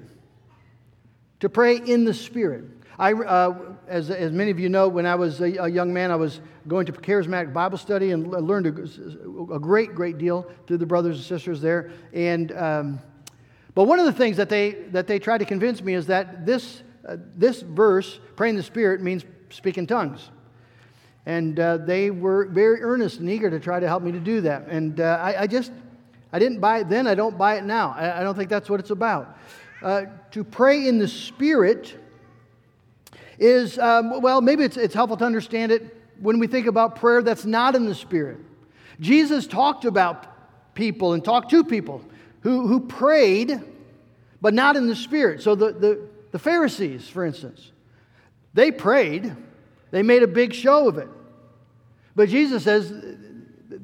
To 1.42 1.50
pray 1.50 1.76
in 1.76 2.06
the 2.06 2.14
Spirit. 2.14 2.64
I, 2.98 3.12
uh, 3.14 3.76
as, 3.88 4.10
as 4.10 4.32
many 4.32 4.50
of 4.50 4.60
you 4.60 4.70
know, 4.70 4.88
when 4.88 5.06
I 5.06 5.16
was 5.16 5.42
a, 5.42 5.56
a, 5.64 5.68
young 5.68 5.94
man, 5.94 6.10
I 6.10 6.16
was 6.16 6.40
going 6.68 6.86
to 6.86 6.94
charismatic 6.94 7.52
Bible 7.52 7.78
study 7.78 8.12
and 8.12 8.26
learned 8.28 8.68
a, 8.68 9.54
a 9.56 9.60
great, 9.60 9.94
great 9.94 10.18
deal 10.18 10.50
through 10.68 10.78
the 10.78 10.86
brothers 10.86 11.18
and 11.18 11.26
sisters 11.26 11.60
there. 11.60 11.92
And, 12.14 12.52
um, 12.54 13.00
but 13.76 13.86
one 13.86 14.00
of 14.00 14.06
the 14.06 14.14
things 14.14 14.38
that 14.38 14.48
they, 14.48 14.72
that 14.92 15.08
they 15.08 15.20
tried 15.20 15.40
to 15.40 15.46
convince 15.46 15.82
me 15.82 15.96
is 15.96 16.08
that 16.08 16.46
this, 16.46 16.84
uh, 17.06 17.18
this 17.36 17.62
verse, 17.62 18.22
praying 18.38 18.54
in 18.54 18.58
the 18.58 18.64
Spirit, 18.64 19.02
means 19.02 19.26
speak 19.50 19.78
in 19.78 19.86
tongues. 19.86 20.30
And 21.26 21.60
uh, 21.60 21.78
they 21.78 22.12
were 22.12 22.46
very 22.46 22.82
earnest 22.82 23.20
and 23.20 23.30
eager 23.30 23.50
to 23.50 23.60
try 23.60 23.80
to 23.80 23.88
help 23.88 24.04
me 24.04 24.12
to 24.12 24.20
do 24.20 24.42
that. 24.42 24.68
And 24.68 25.00
uh, 25.00 25.20
I, 25.22 25.44
I, 25.44 25.48
just, 25.48 25.72
I 26.34 26.40
didn't 26.40 26.60
buy 26.60 26.80
it 26.80 26.90
then, 26.90 27.08
I 27.08 27.16
don't 27.16 27.38
buy 27.38 27.56
it 27.56 27.64
now. 27.64 27.96
I, 27.98 28.20
I 28.20 28.24
don't 28.24 28.36
think 28.36 28.50
that's 28.50 28.70
what 28.70 28.80
it's 28.80 28.90
about. 28.90 29.38
Uh, 29.82 30.06
to 30.32 30.44
pray 30.44 30.88
in 30.88 30.98
the 30.98 31.08
Spirit 31.08 31.98
is, 33.40 33.80
um, 33.80 34.22
well, 34.22 34.42
maybe 34.42 34.64
it's, 34.64 34.78
it's 34.78 34.94
helpful 34.94 35.18
to 35.18 35.26
understand 35.26 35.72
it 35.72 35.98
when 36.20 36.40
we 36.40 36.48
think 36.48 36.68
about 36.68 36.96
prayer 36.96 37.22
that's 37.22 37.46
not 37.46 37.76
in 37.76 37.86
the 37.86 37.96
Spirit. 37.96 38.40
Jesus 39.00 39.48
talked 39.48 39.86
about 39.86 40.74
people 40.76 41.14
and 41.14 41.24
talked 41.24 41.50
to 41.52 41.64
people 41.64 42.04
who, 42.42 42.68
who 42.68 42.82
prayed, 42.82 43.62
but 44.42 44.54
not 44.54 44.76
in 44.76 44.88
the 44.88 44.96
Spirit. 44.96 45.42
So 45.42 45.56
the, 45.56 45.72
the, 45.72 46.08
the 46.32 46.40
Pharisees, 46.40 47.08
for 47.08 47.26
instance, 47.26 47.72
they 48.54 48.72
prayed 48.72 49.36
they 49.94 50.02
made 50.02 50.24
a 50.24 50.28
big 50.28 50.56
show 50.56 50.88
of 50.88 50.98
it. 50.98 51.08
But 52.16 52.28
Jesus 52.28 52.64
says, 52.64 52.92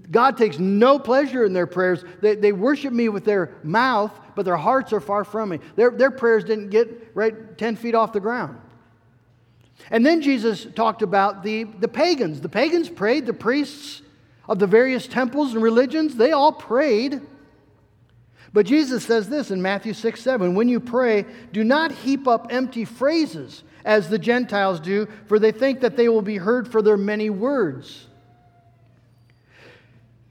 God 0.09 0.37
takes 0.37 0.57
no 0.57 0.97
pleasure 0.97 1.45
in 1.45 1.53
their 1.53 1.67
prayers. 1.67 2.03
They, 2.19 2.33
they 2.33 2.51
worship 2.51 2.91
me 2.91 3.09
with 3.09 3.25
their 3.25 3.53
mouth, 3.61 4.11
but 4.35 4.43
their 4.43 4.57
hearts 4.57 4.91
are 4.91 4.99
far 4.99 5.23
from 5.23 5.49
me. 5.49 5.59
Their, 5.75 5.91
their 5.91 6.09
prayers 6.09 6.43
didn't 6.43 6.71
get 6.71 7.11
right 7.13 7.55
10 7.55 7.75
feet 7.75 7.93
off 7.93 8.11
the 8.11 8.19
ground. 8.19 8.59
And 9.91 10.03
then 10.03 10.23
Jesus 10.23 10.65
talked 10.75 11.03
about 11.03 11.43
the, 11.43 11.65
the 11.65 11.87
pagans. 11.87 12.41
The 12.41 12.49
pagans 12.49 12.89
prayed, 12.89 13.27
the 13.27 13.33
priests 13.33 14.01
of 14.47 14.57
the 14.57 14.65
various 14.65 15.05
temples 15.05 15.53
and 15.53 15.61
religions, 15.61 16.15
they 16.15 16.31
all 16.31 16.51
prayed. 16.51 17.21
But 18.51 18.65
Jesus 18.65 19.05
says 19.05 19.29
this 19.29 19.51
in 19.51 19.61
Matthew 19.61 19.93
6 19.93 20.21
7 20.21 20.55
When 20.55 20.69
you 20.69 20.79
pray, 20.79 21.25
do 21.51 21.63
not 21.63 21.91
heap 21.91 22.27
up 22.27 22.47
empty 22.49 22.85
phrases 22.85 23.63
as 23.85 24.09
the 24.09 24.19
Gentiles 24.19 24.79
do, 24.79 25.07
for 25.27 25.39
they 25.39 25.51
think 25.51 25.81
that 25.81 25.95
they 25.95 26.09
will 26.09 26.21
be 26.21 26.37
heard 26.37 26.67
for 26.67 26.81
their 26.81 26.97
many 26.97 27.29
words. 27.29 28.07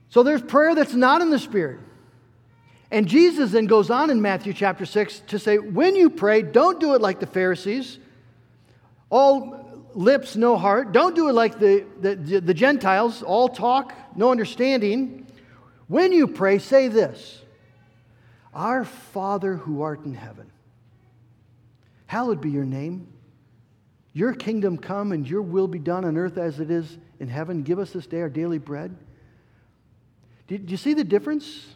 So 0.09 0.23
there's 0.23 0.41
prayer 0.41 0.75
that's 0.75 0.93
not 0.93 1.21
in 1.21 1.29
the 1.29 1.39
Spirit. 1.39 1.79
And 2.91 3.07
Jesus 3.07 3.51
then 3.51 3.67
goes 3.67 3.91
on 3.91 4.09
in 4.09 4.21
Matthew 4.21 4.53
chapter 4.53 4.85
6 4.85 5.19
to 5.27 5.37
say, 5.37 5.59
when 5.59 5.95
you 5.95 6.09
pray, 6.09 6.41
don't 6.41 6.79
do 6.79 6.95
it 6.95 7.01
like 7.01 7.19
the 7.19 7.27
Pharisees, 7.27 7.99
all 9.11 9.85
lips, 9.93 10.35
no 10.35 10.57
heart. 10.57 10.91
Don't 10.91 11.15
do 11.15 11.29
it 11.29 11.33
like 11.33 11.59
the, 11.59 11.85
the, 11.99 12.15
the 12.15 12.53
Gentiles, 12.53 13.21
all 13.21 13.49
talk, 13.49 13.93
no 14.15 14.31
understanding. 14.31 15.27
When 15.87 16.11
you 16.11 16.27
pray, 16.27 16.57
say 16.57 16.87
this 16.87 17.41
Our 18.53 18.83
Father 18.83 19.55
who 19.55 19.81
art 19.81 20.05
in 20.05 20.13
heaven, 20.13 20.51
hallowed 22.07 22.41
be 22.41 22.49
your 22.49 22.65
name. 22.65 23.07
Your 24.13 24.33
kingdom 24.33 24.77
come 24.77 25.11
and 25.11 25.27
your 25.29 25.41
will 25.41 25.67
be 25.67 25.79
done 25.79 26.03
on 26.03 26.17
earth 26.17 26.37
as 26.37 26.59
it 26.59 26.71
is 26.71 26.97
in 27.19 27.27
heaven. 27.27 27.63
Give 27.63 27.79
us 27.79 27.91
this 27.91 28.07
day 28.07 28.21
our 28.21 28.29
daily 28.29 28.57
bread. 28.57 28.95
Did 30.47 30.71
you 30.71 30.77
see 30.77 30.95
the 30.95 31.03
difference? 31.03 31.67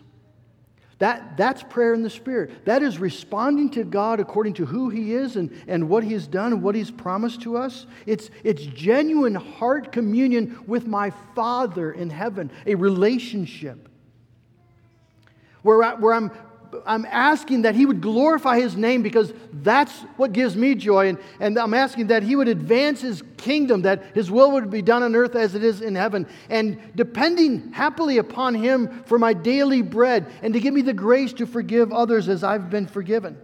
That, 0.98 1.38
that's 1.38 1.62
prayer 1.64 1.94
in 1.94 2.02
the 2.02 2.10
Spirit. 2.10 2.66
That 2.66 2.82
is 2.82 2.98
responding 2.98 3.70
to 3.72 3.84
God 3.84 4.20
according 4.20 4.54
to 4.56 4.66
who 4.66 4.90
He 4.90 5.14
is 5.14 5.36
and, 5.36 5.52
and 5.68 5.90
what 5.90 6.04
He 6.04 6.14
has 6.14 6.28
done 6.28 6.54
and 6.54 6.64
what 6.64 6.76
He's 6.76 6.92
promised 6.92 7.42
to 7.42 7.58
us. 7.58 7.86
It's, 8.06 8.30
it's 8.44 8.64
genuine 8.64 9.36
heart 9.36 9.92
communion 9.92 10.64
with 10.66 10.88
my 10.88 11.12
Father 11.36 11.92
in 11.92 12.10
heaven, 12.10 12.52
a 12.66 12.76
relationship 12.76 13.90
where, 15.62 15.84
I, 15.84 15.94
where 15.96 16.14
I'm 16.14 16.32
I'm 16.86 17.06
asking 17.06 17.64
that 17.64 17.76
He 17.76 17.86
would 17.86 18.02
glorify 18.02 18.60
His 18.60 18.76
name 18.76 19.02
because 19.02 19.34
that's 19.52 19.94
what 20.18 20.34
gives 20.34 20.56
me 20.56 20.76
joy. 20.76 21.10
And, 21.10 21.18
and 21.40 21.58
I'm 21.58 21.74
asking 21.74 22.08
that 22.08 22.24
He 22.24 22.36
would 22.36 22.48
advance 22.48 23.02
His 23.02 23.24
kingdom, 23.38 23.84
that 23.84 24.04
His 24.14 24.30
will 24.30 24.52
would 24.52 24.70
be 24.70 24.82
done 24.82 25.04
on 25.04 25.16
earth 25.16 25.36
as 25.36 25.56
it 25.56 25.64
is 25.64 25.82
in 25.82 25.96
heaven. 25.96 26.28
And 26.50 26.80
depending 26.96 27.72
happily 27.72 28.18
upon 28.18 28.56
Him 28.56 29.04
for 29.06 29.18
my 29.18 29.34
daily 29.34 29.82
bread 29.82 30.26
and 30.42 30.54
to 30.54 30.60
give 30.60 30.74
me 30.74 30.82
the 30.82 30.94
grace 30.94 31.34
to 31.34 31.46
forgive 31.46 31.92
others 31.92 32.30
as 32.30 32.44
I've 32.44 32.70
been 32.70 32.88
forgiven. 32.88 33.38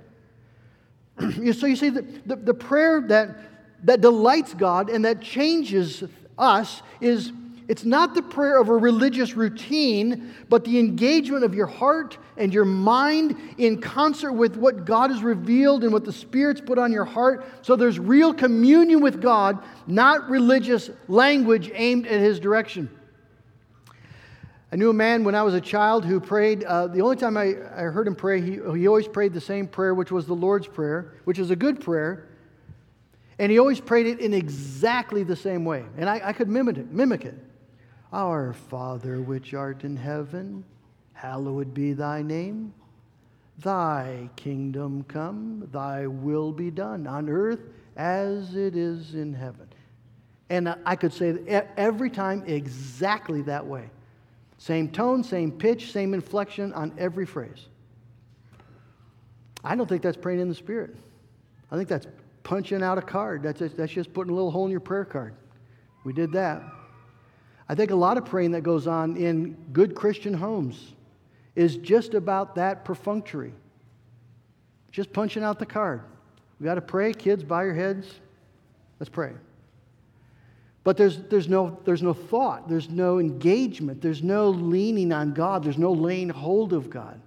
so 1.19 1.65
you 1.65 1.75
see, 1.75 1.89
the, 1.89 2.05
the, 2.25 2.35
the 2.35 2.53
prayer 2.53 3.01
that, 3.01 3.37
that 3.83 4.01
delights 4.01 4.53
God 4.53 4.89
and 4.89 5.05
that 5.05 5.21
changes 5.21 6.03
us 6.37 6.81
is 7.01 7.31
it's 7.69 7.85
not 7.85 8.15
the 8.15 8.23
prayer 8.23 8.59
of 8.59 8.69
a 8.69 8.75
religious 8.75 9.35
routine, 9.35 10.33
but 10.49 10.65
the 10.65 10.79
engagement 10.79 11.43
of 11.43 11.53
your 11.53 11.67
heart 11.67 12.17
and 12.35 12.51
your 12.51 12.65
mind 12.65 13.37
in 13.59 13.79
concert 13.79 14.31
with 14.31 14.57
what 14.57 14.85
God 14.85 15.11
has 15.11 15.21
revealed 15.21 15.83
and 15.83 15.93
what 15.93 16.03
the 16.03 16.11
Spirit's 16.11 16.61
put 16.61 16.79
on 16.79 16.91
your 16.91 17.05
heart. 17.05 17.45
So 17.61 17.75
there's 17.75 17.99
real 17.99 18.33
communion 18.33 19.01
with 19.01 19.21
God, 19.21 19.63
not 19.85 20.31
religious 20.31 20.89
language 21.07 21.69
aimed 21.75 22.07
at 22.07 22.19
His 22.19 22.39
direction. 22.39 22.89
I 24.71 24.75
knew 24.75 24.89
a 24.89 24.93
man 24.93 25.23
when 25.23 25.35
I 25.35 25.43
was 25.43 25.53
a 25.53 25.61
child 25.61 26.05
who 26.05 26.19
prayed. 26.19 26.63
Uh, 26.63 26.87
the 26.87 27.01
only 27.01 27.17
time 27.17 27.37
I, 27.37 27.53
I 27.75 27.83
heard 27.83 28.07
him 28.07 28.15
pray, 28.15 28.41
he, 28.41 28.59
he 28.79 28.87
always 28.87 29.07
prayed 29.07 29.31
the 29.31 29.41
same 29.41 29.67
prayer, 29.67 29.93
which 29.93 30.11
was 30.11 30.25
the 30.25 30.33
Lord's 30.35 30.65
Prayer, 30.65 31.13
which 31.25 31.37
is 31.37 31.51
a 31.51 31.55
good 31.55 31.81
prayer. 31.81 32.29
And 33.37 33.51
he 33.51 33.59
always 33.59 33.79
prayed 33.79 34.07
it 34.07 34.19
in 34.19 34.33
exactly 34.33 35.21
the 35.21 35.35
same 35.35 35.65
way. 35.65 35.85
And 35.97 36.09
I, 36.09 36.29
I 36.29 36.33
could 36.33 36.49
mimic 36.49 36.79
it, 36.79 36.91
mimic 36.91 37.25
it. 37.25 37.35
Our 38.11 38.53
Father 38.53 39.21
which 39.21 39.53
art 39.53 39.83
in 39.83 39.95
heaven, 39.95 40.63
hallowed 41.13 41.73
be 41.73 41.93
thy 41.93 42.21
name. 42.21 42.73
Thy 43.59 44.29
kingdom 44.35 45.03
come, 45.03 45.67
thy 45.71 46.07
will 46.07 46.51
be 46.51 46.71
done 46.71 47.05
on 47.05 47.29
earth 47.29 47.59
as 47.97 48.55
it 48.55 48.75
is 48.75 49.13
in 49.13 49.33
heaven. 49.33 49.67
And 50.49 50.75
I 50.85 50.95
could 50.95 51.13
say 51.13 51.37
every 51.77 52.09
time 52.09 52.43
exactly 52.47 53.41
that 53.43 53.65
way. 53.65 53.89
Same 54.57 54.89
tone, 54.89 55.23
same 55.23 55.51
pitch, 55.51 55.91
same 55.91 56.13
inflection 56.13 56.73
on 56.73 56.93
every 56.97 57.25
phrase. 57.25 57.67
I 59.63 59.75
don't 59.75 59.87
think 59.87 60.01
that's 60.01 60.17
praying 60.17 60.39
in 60.39 60.49
the 60.49 60.55
Spirit. 60.55 60.95
I 61.71 61.77
think 61.77 61.87
that's 61.87 62.07
punching 62.43 62.81
out 62.81 62.97
a 62.97 63.01
card. 63.01 63.43
That's, 63.43 63.59
that's 63.59 63.91
just 63.91 64.13
putting 64.13 64.31
a 64.31 64.35
little 64.35 64.51
hole 64.51 64.65
in 64.65 64.71
your 64.71 64.79
prayer 64.79 65.05
card. 65.05 65.35
We 66.03 66.13
did 66.13 66.31
that. 66.31 66.63
I 67.69 67.75
think 67.75 67.91
a 67.91 67.95
lot 67.95 68.17
of 68.17 68.25
praying 68.25 68.51
that 68.51 68.61
goes 68.61 68.87
on 68.87 69.15
in 69.15 69.55
good 69.71 69.93
Christian 69.93 70.33
homes 70.33 70.93
is 71.55 71.77
just 71.77 72.15
about 72.15 72.55
that 72.55 72.83
perfunctory. 72.83 73.53
Just 74.91 75.13
punching 75.13 75.43
out 75.43 75.59
the 75.59 75.67
card. 75.67 76.01
We 76.59 76.65
got 76.65 76.75
to 76.75 76.81
pray, 76.81 77.13
kids, 77.13 77.43
bow 77.43 77.61
your 77.61 77.75
heads. 77.75 78.07
Let's 78.99 79.09
pray. 79.09 79.33
But 80.83 80.97
there's, 80.97 81.19
there's, 81.23 81.47
no, 81.47 81.79
there's 81.85 82.01
no 82.01 82.13
thought, 82.13 82.67
there's 82.67 82.89
no 82.89 83.19
engagement, 83.19 84.01
there's 84.01 84.23
no 84.23 84.49
leaning 84.49 85.11
on 85.11 85.33
God, 85.33 85.63
there's 85.63 85.77
no 85.77 85.91
laying 85.91 86.29
hold 86.29 86.73
of 86.73 86.89
God, 86.89 87.19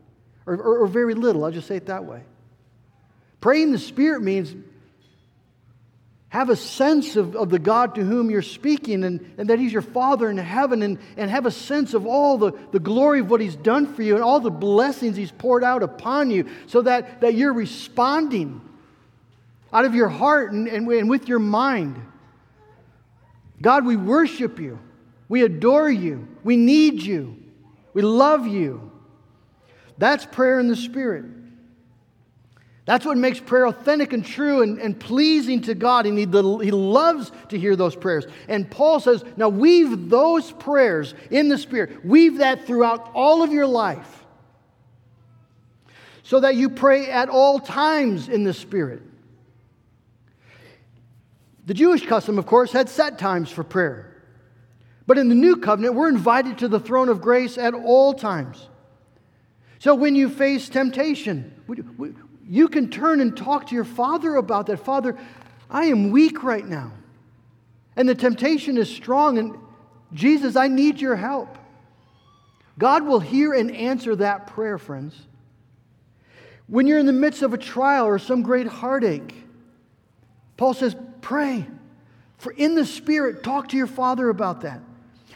or, 0.46 0.54
or, 0.54 0.78
or 0.80 0.87
very 0.87 1.14
little. 1.14 1.44
I'll 1.44 1.52
just 1.52 1.68
say 1.68 1.76
it 1.76 1.87
that 1.87 2.04
way. 2.04 2.22
Praying 3.40 3.70
the 3.70 3.78
Spirit 3.78 4.22
means 4.22 4.54
have 6.33 6.49
a 6.49 6.57
sense 6.57 7.17
of, 7.17 7.37
of 7.37 7.51
the 7.51 7.59
God 7.59 7.95
to 7.97 8.03
whom 8.03 8.31
you're 8.31 8.41
speaking 8.41 9.05
and, 9.05 9.35
and 9.37 9.51
that 9.51 9.59
He's 9.59 9.71
your 9.71 9.83
Father 9.83 10.31
in 10.31 10.38
heaven 10.38 10.81
and, 10.81 10.99
and 11.18 11.31
have 11.31 11.45
a 11.45 11.51
sense 11.51 11.92
of 11.92 12.07
all 12.07 12.38
the, 12.38 12.53
the 12.71 12.81
glory 12.81 13.21
of 13.21 13.29
what 13.29 13.42
He's 13.42 13.55
done 13.55 13.92
for 13.92 14.03
you 14.03 14.14
and 14.14 14.25
all 14.25 14.40
the 14.40 14.51
blessings 14.51 15.14
He's 15.14 15.31
poured 15.31 15.62
out 15.62 15.83
upon 15.83 16.31
you 16.31 16.49
so 16.68 16.81
that, 16.81 17.21
that 17.21 17.35
you're 17.35 17.53
responding 17.53 18.62
out 19.75 19.85
of 19.85 19.95
your 19.95 20.09
heart 20.09 20.53
and, 20.53 20.68
and, 20.68 20.88
and 20.90 21.11
with 21.11 21.29
your 21.29 21.38
mind. 21.38 22.01
God, 23.61 23.85
we 23.85 23.97
worship 23.97 24.59
you. 24.59 24.79
We 25.29 25.42
adore 25.42 25.90
you. 25.90 26.29
We 26.42 26.57
need 26.57 27.03
you. 27.03 27.37
We 27.92 28.01
love 28.01 28.47
you. 28.47 28.90
That's 29.99 30.25
prayer 30.25 30.59
in 30.61 30.68
the 30.68 30.77
Spirit. 30.77 31.27
That's 32.85 33.07
what 33.07 33.16
makes 33.16 33.38
prayer 33.38 33.66
authentic 33.66 34.12
and 34.12 34.25
true 34.25 34.62
and, 34.62 34.81
and 34.81 34.99
pleasing 34.99 35.61
to 35.62 35.75
God. 35.75 36.05
And 36.05 36.18
he, 36.18 36.25
the, 36.25 36.42
he 36.59 36.73
loves 36.73 37.31
to 37.51 37.59
hear 37.59 37.77
those 37.77 37.95
prayers. 37.95 38.27
And 38.49 38.68
Paul 38.68 38.99
says, 38.99 39.25
now 39.37 39.49
weave 39.49 40.11
those 40.11 40.51
prayers 40.51 41.14
in 41.31 41.49
the 41.49 41.59
Spirit, 41.59 42.05
weave 42.05 42.38
that 42.38 42.66
throughout 42.66 43.12
all 43.14 43.42
of 43.42 43.53
your 43.53 43.66
life 43.66 44.23
so 46.25 46.40
that 46.40 46.57
you 46.57 46.71
pray 46.71 47.11
at 47.11 47.29
all 47.29 47.59
times 47.59 48.29
in 48.29 48.42
the 48.42 48.55
Spirit. 48.55 49.03
The 51.66 51.75
Jewish 51.75 52.07
custom, 52.07 52.38
of 52.38 52.47
course, 52.47 52.73
had 52.73 52.88
set 52.88 53.18
times 53.18 53.51
for 53.51 53.62
prayer. 53.62 54.16
But 55.07 55.18
in 55.18 55.29
the 55.29 55.35
new 55.35 55.57
covenant, 55.57 55.95
we're 55.95 56.09
invited 56.09 56.59
to 56.59 56.68
the 56.68 56.81
throne 56.81 57.09
of 57.09 57.21
grace 57.21 57.59
at 57.59 57.75
all 57.75 58.14
times. 58.14 58.68
So 59.79 59.95
when 59.95 60.16
you 60.16 60.29
face 60.29 60.68
temptation, 60.68 61.53
you 62.46 62.68
can 62.68 62.90
turn 62.90 63.20
and 63.20 63.37
talk 63.37 63.68
to 63.68 63.74
your 63.74 63.85
father 63.85 64.37
about 64.37 64.66
that. 64.66 64.78
Father, 64.78 65.16
I 65.70 65.87
am 65.87 66.11
weak 66.11 66.42
right 66.42 66.66
now. 66.66 66.92
And 67.96 68.09
the 68.09 68.14
temptation 68.14 68.78
is 68.78 68.88
strong. 68.94 69.38
And 69.38 69.59
Jesus, 70.12 70.57
I 70.57 70.68
need 70.68 71.00
your 71.00 71.16
help. 71.16 71.59
God 72.78 73.05
will 73.05 73.20
hear 73.20 73.52
and 73.52 73.74
answer 73.74 74.16
that 74.16 74.46
prayer, 74.48 74.78
friends. 74.78 75.14
When 76.66 76.87
you're 76.87 76.98
in 76.98 77.07
the 77.07 77.12
midst 77.12 77.42
of 77.42 77.52
a 77.52 77.59
trial 77.59 78.07
or 78.07 78.18
some 78.18 78.42
great 78.42 78.66
heartache, 78.66 79.35
Paul 80.57 80.74
says, 80.74 80.96
pray. 81.20 81.66
For 82.38 82.52
in 82.52 82.74
the 82.74 82.87
Spirit, 82.87 83.42
talk 83.42 83.68
to 83.68 83.76
your 83.76 83.87
Father 83.87 84.28
about 84.28 84.62
that. 84.62 84.81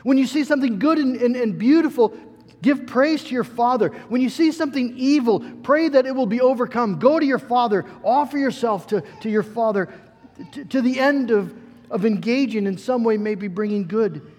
When 0.02 0.18
you 0.18 0.26
see 0.26 0.44
something 0.44 0.78
good 0.78 0.98
and, 0.98 1.16
and, 1.16 1.36
and 1.36 1.58
beautiful, 1.58 2.16
Give 2.62 2.86
praise 2.86 3.22
to 3.24 3.34
your 3.34 3.44
Father. 3.44 3.88
When 4.08 4.20
you 4.20 4.30
see 4.30 4.50
something 4.50 4.94
evil, 4.96 5.40
pray 5.62 5.88
that 5.88 6.06
it 6.06 6.14
will 6.14 6.26
be 6.26 6.40
overcome. 6.40 6.98
Go 6.98 7.20
to 7.20 7.26
your 7.26 7.38
Father. 7.38 7.84
Offer 8.02 8.38
yourself 8.38 8.86
to, 8.88 9.02
to 9.20 9.28
your 9.28 9.42
Father 9.42 9.88
to, 10.52 10.64
to 10.64 10.80
the 10.80 10.98
end 10.98 11.30
of, 11.30 11.54
of 11.90 12.04
engaging 12.04 12.66
in 12.66 12.78
some 12.78 13.04
way, 13.04 13.16
maybe 13.16 13.48
bringing 13.48 13.86
good 13.86 14.32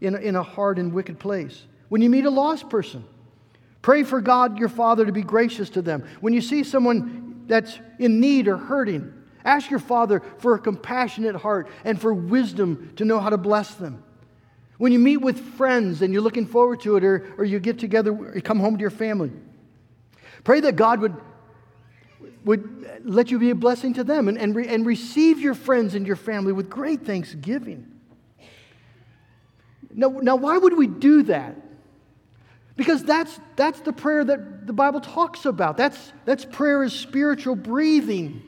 in 0.00 0.16
in 0.16 0.36
a 0.36 0.42
hard 0.42 0.78
and 0.78 0.92
wicked 0.92 1.18
place. 1.18 1.64
When 1.88 2.02
you 2.02 2.10
meet 2.10 2.24
a 2.24 2.30
lost 2.30 2.68
person, 2.68 3.04
pray 3.82 4.02
for 4.02 4.20
God, 4.20 4.58
your 4.58 4.68
Father, 4.68 5.04
to 5.04 5.12
be 5.12 5.22
gracious 5.22 5.70
to 5.70 5.82
them. 5.82 6.04
When 6.20 6.32
you 6.32 6.40
see 6.40 6.64
someone 6.64 7.44
that's 7.46 7.78
in 7.98 8.20
need 8.20 8.48
or 8.48 8.56
hurting, 8.56 9.12
ask 9.44 9.70
your 9.70 9.80
Father 9.80 10.22
for 10.38 10.54
a 10.54 10.58
compassionate 10.58 11.36
heart 11.36 11.68
and 11.84 12.00
for 12.00 12.14
wisdom 12.14 12.92
to 12.96 13.04
know 13.04 13.20
how 13.20 13.30
to 13.30 13.38
bless 13.38 13.74
them. 13.74 14.02
When 14.82 14.90
you 14.90 14.98
meet 14.98 15.18
with 15.18 15.38
friends 15.54 16.02
and 16.02 16.12
you're 16.12 16.22
looking 16.22 16.44
forward 16.44 16.80
to 16.80 16.96
it, 16.96 17.04
or, 17.04 17.32
or 17.38 17.44
you 17.44 17.60
get 17.60 17.78
together, 17.78 18.10
or 18.10 18.34
you 18.34 18.42
come 18.42 18.58
home 18.58 18.76
to 18.76 18.80
your 18.80 18.90
family, 18.90 19.30
pray 20.42 20.58
that 20.58 20.74
God 20.74 20.98
would, 20.98 21.14
would 22.44 23.00
let 23.04 23.30
you 23.30 23.38
be 23.38 23.50
a 23.50 23.54
blessing 23.54 23.94
to 23.94 24.02
them 24.02 24.26
and, 24.26 24.36
and, 24.36 24.56
re, 24.56 24.66
and 24.66 24.84
receive 24.84 25.38
your 25.38 25.54
friends 25.54 25.94
and 25.94 26.04
your 26.04 26.16
family 26.16 26.52
with 26.52 26.68
great 26.68 27.06
thanksgiving. 27.06 27.92
Now, 29.94 30.08
now, 30.08 30.34
why 30.34 30.58
would 30.58 30.76
we 30.76 30.88
do 30.88 31.22
that? 31.22 31.54
Because 32.74 33.04
that's, 33.04 33.38
that's 33.54 33.78
the 33.82 33.92
prayer 33.92 34.24
that 34.24 34.66
the 34.66 34.72
Bible 34.72 35.00
talks 35.00 35.44
about. 35.44 35.76
That's, 35.76 36.12
that's 36.24 36.44
prayer 36.44 36.82
is 36.82 36.92
spiritual 36.92 37.54
breathing. 37.54 38.42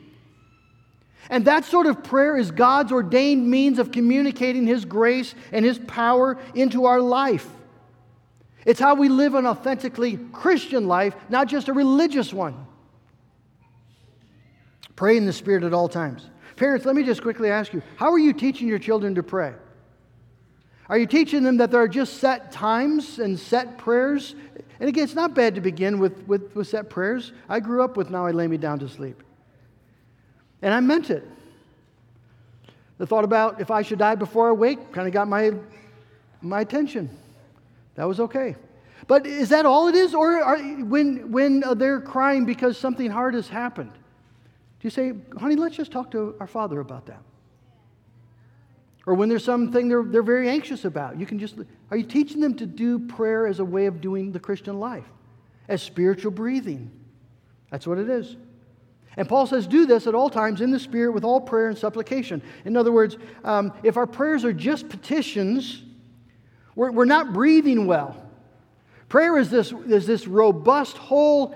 And 1.29 1.45
that 1.45 1.65
sort 1.65 1.87
of 1.87 2.03
prayer 2.03 2.37
is 2.37 2.51
God's 2.51 2.91
ordained 2.91 3.49
means 3.49 3.79
of 3.79 3.91
communicating 3.91 4.67
His 4.67 4.85
grace 4.85 5.33
and 5.51 5.65
His 5.65 5.79
power 5.79 6.37
into 6.53 6.85
our 6.85 7.01
life. 7.01 7.47
It's 8.65 8.79
how 8.79 8.95
we 8.95 9.09
live 9.09 9.35
an 9.35 9.45
authentically 9.45 10.17
Christian 10.31 10.87
life, 10.87 11.15
not 11.29 11.47
just 11.47 11.67
a 11.67 11.73
religious 11.73 12.33
one. 12.33 12.65
Pray 14.95 15.17
in 15.17 15.25
the 15.25 15.33
Spirit 15.33 15.63
at 15.63 15.73
all 15.73 15.89
times. 15.89 16.29
Parents, 16.55 16.85
let 16.85 16.95
me 16.95 17.03
just 17.03 17.21
quickly 17.21 17.49
ask 17.49 17.73
you 17.73 17.81
how 17.97 18.11
are 18.11 18.19
you 18.19 18.33
teaching 18.33 18.67
your 18.67 18.79
children 18.79 19.15
to 19.15 19.23
pray? 19.23 19.53
Are 20.87 20.97
you 20.97 21.07
teaching 21.07 21.43
them 21.43 21.57
that 21.57 21.71
there 21.71 21.81
are 21.81 21.87
just 21.87 22.17
set 22.17 22.51
times 22.51 23.19
and 23.19 23.39
set 23.39 23.77
prayers? 23.77 24.35
And 24.79 24.87
again, 24.87 25.03
it's 25.03 25.15
not 25.15 25.33
bad 25.33 25.55
to 25.55 25.61
begin 25.61 25.99
with, 25.99 26.27
with, 26.27 26.55
with 26.55 26.67
set 26.67 26.89
prayers. 26.89 27.33
I 27.49 27.59
grew 27.59 27.83
up 27.83 27.97
with 27.97 28.09
Now 28.09 28.25
I 28.25 28.31
Lay 28.31 28.47
Me 28.47 28.57
Down 28.57 28.77
to 28.79 28.89
Sleep. 28.89 29.23
And 30.65 30.73
I 30.73 30.79
meant 30.79 31.11
it. 31.11 31.23
The 32.97 33.05
thought 33.05 33.23
about 33.23 33.61
if 33.61 33.69
I 33.69 33.83
should 33.83 33.99
die 33.99 34.15
before 34.15 34.49
I 34.49 34.51
wake 34.51 34.91
kind 34.91 35.07
of 35.07 35.13
got 35.13 35.27
my, 35.27 35.51
my 36.41 36.61
attention. 36.61 37.07
That 37.93 38.05
was 38.05 38.19
okay. 38.19 38.55
But 39.05 39.27
is 39.27 39.49
that 39.49 39.67
all 39.67 39.87
it 39.89 39.93
is? 39.93 40.15
Or 40.15 40.41
are, 40.41 40.57
when, 40.57 41.31
when 41.31 41.63
they're 41.75 42.01
crying 42.01 42.45
because 42.45 42.79
something 42.79 43.11
hard 43.11 43.35
has 43.35 43.47
happened, 43.47 43.91
do 43.91 43.99
you 44.81 44.89
say, 44.89 45.13
honey, 45.37 45.55
let's 45.55 45.75
just 45.75 45.91
talk 45.91 46.09
to 46.11 46.35
our 46.39 46.47
Father 46.47 46.79
about 46.79 47.05
that? 47.05 47.21
Or 49.05 49.13
when 49.13 49.29
there's 49.29 49.43
something 49.43 49.87
they're, 49.87 50.01
they're 50.01 50.23
very 50.23 50.49
anxious 50.49 50.83
about, 50.83 51.19
you 51.19 51.27
can 51.27 51.37
just, 51.37 51.57
are 51.91 51.97
you 51.97 52.05
teaching 52.05 52.41
them 52.41 52.55
to 52.55 52.65
do 52.65 52.97
prayer 52.97 53.45
as 53.45 53.59
a 53.59 53.65
way 53.65 53.85
of 53.85 54.01
doing 54.01 54.31
the 54.31 54.39
Christian 54.39 54.79
life? 54.79 55.05
As 55.67 55.83
spiritual 55.83 56.31
breathing. 56.31 56.89
That's 57.69 57.85
what 57.85 57.99
it 57.99 58.09
is. 58.09 58.35
And 59.17 59.29
Paul 59.29 59.47
says, 59.47 59.67
do 59.67 59.85
this 59.85 60.07
at 60.07 60.15
all 60.15 60.29
times 60.29 60.61
in 60.61 60.71
the 60.71 60.79
Spirit 60.79 61.13
with 61.13 61.23
all 61.23 61.39
prayer 61.39 61.67
and 61.67 61.77
supplication. 61.77 62.41
In 62.65 62.75
other 62.75 62.91
words, 62.91 63.17
um, 63.43 63.73
if 63.83 63.97
our 63.97 64.07
prayers 64.07 64.43
are 64.43 64.53
just 64.53 64.89
petitions, 64.89 65.81
we're, 66.75 66.91
we're 66.91 67.05
not 67.05 67.33
breathing 67.33 67.87
well. 67.87 68.21
Prayer 69.07 69.37
is 69.37 69.49
this, 69.49 69.71
is 69.71 70.05
this 70.05 70.27
robust, 70.27 70.97
whole, 70.97 71.55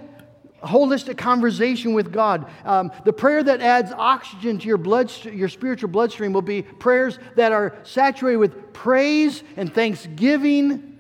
holistic 0.64 1.18
conversation 1.18 1.94
with 1.94 2.12
God. 2.12 2.50
Um, 2.64 2.92
the 3.06 3.14
prayer 3.14 3.44
that 3.44 3.62
adds 3.62 3.92
oxygen 3.92 4.60
to 4.60 4.68
your, 4.68 4.78
blood, 4.78 5.12
your 5.26 5.50
spiritual 5.50 5.90
bloodstream 5.90 6.34
will 6.34 6.42
be 6.42 6.62
prayers 6.62 7.20
that 7.36 7.52
are 7.52 7.76
saturated 7.84 8.38
with 8.38 8.74
praise 8.74 9.44
and 9.58 9.74
thanksgiving, 9.74 10.98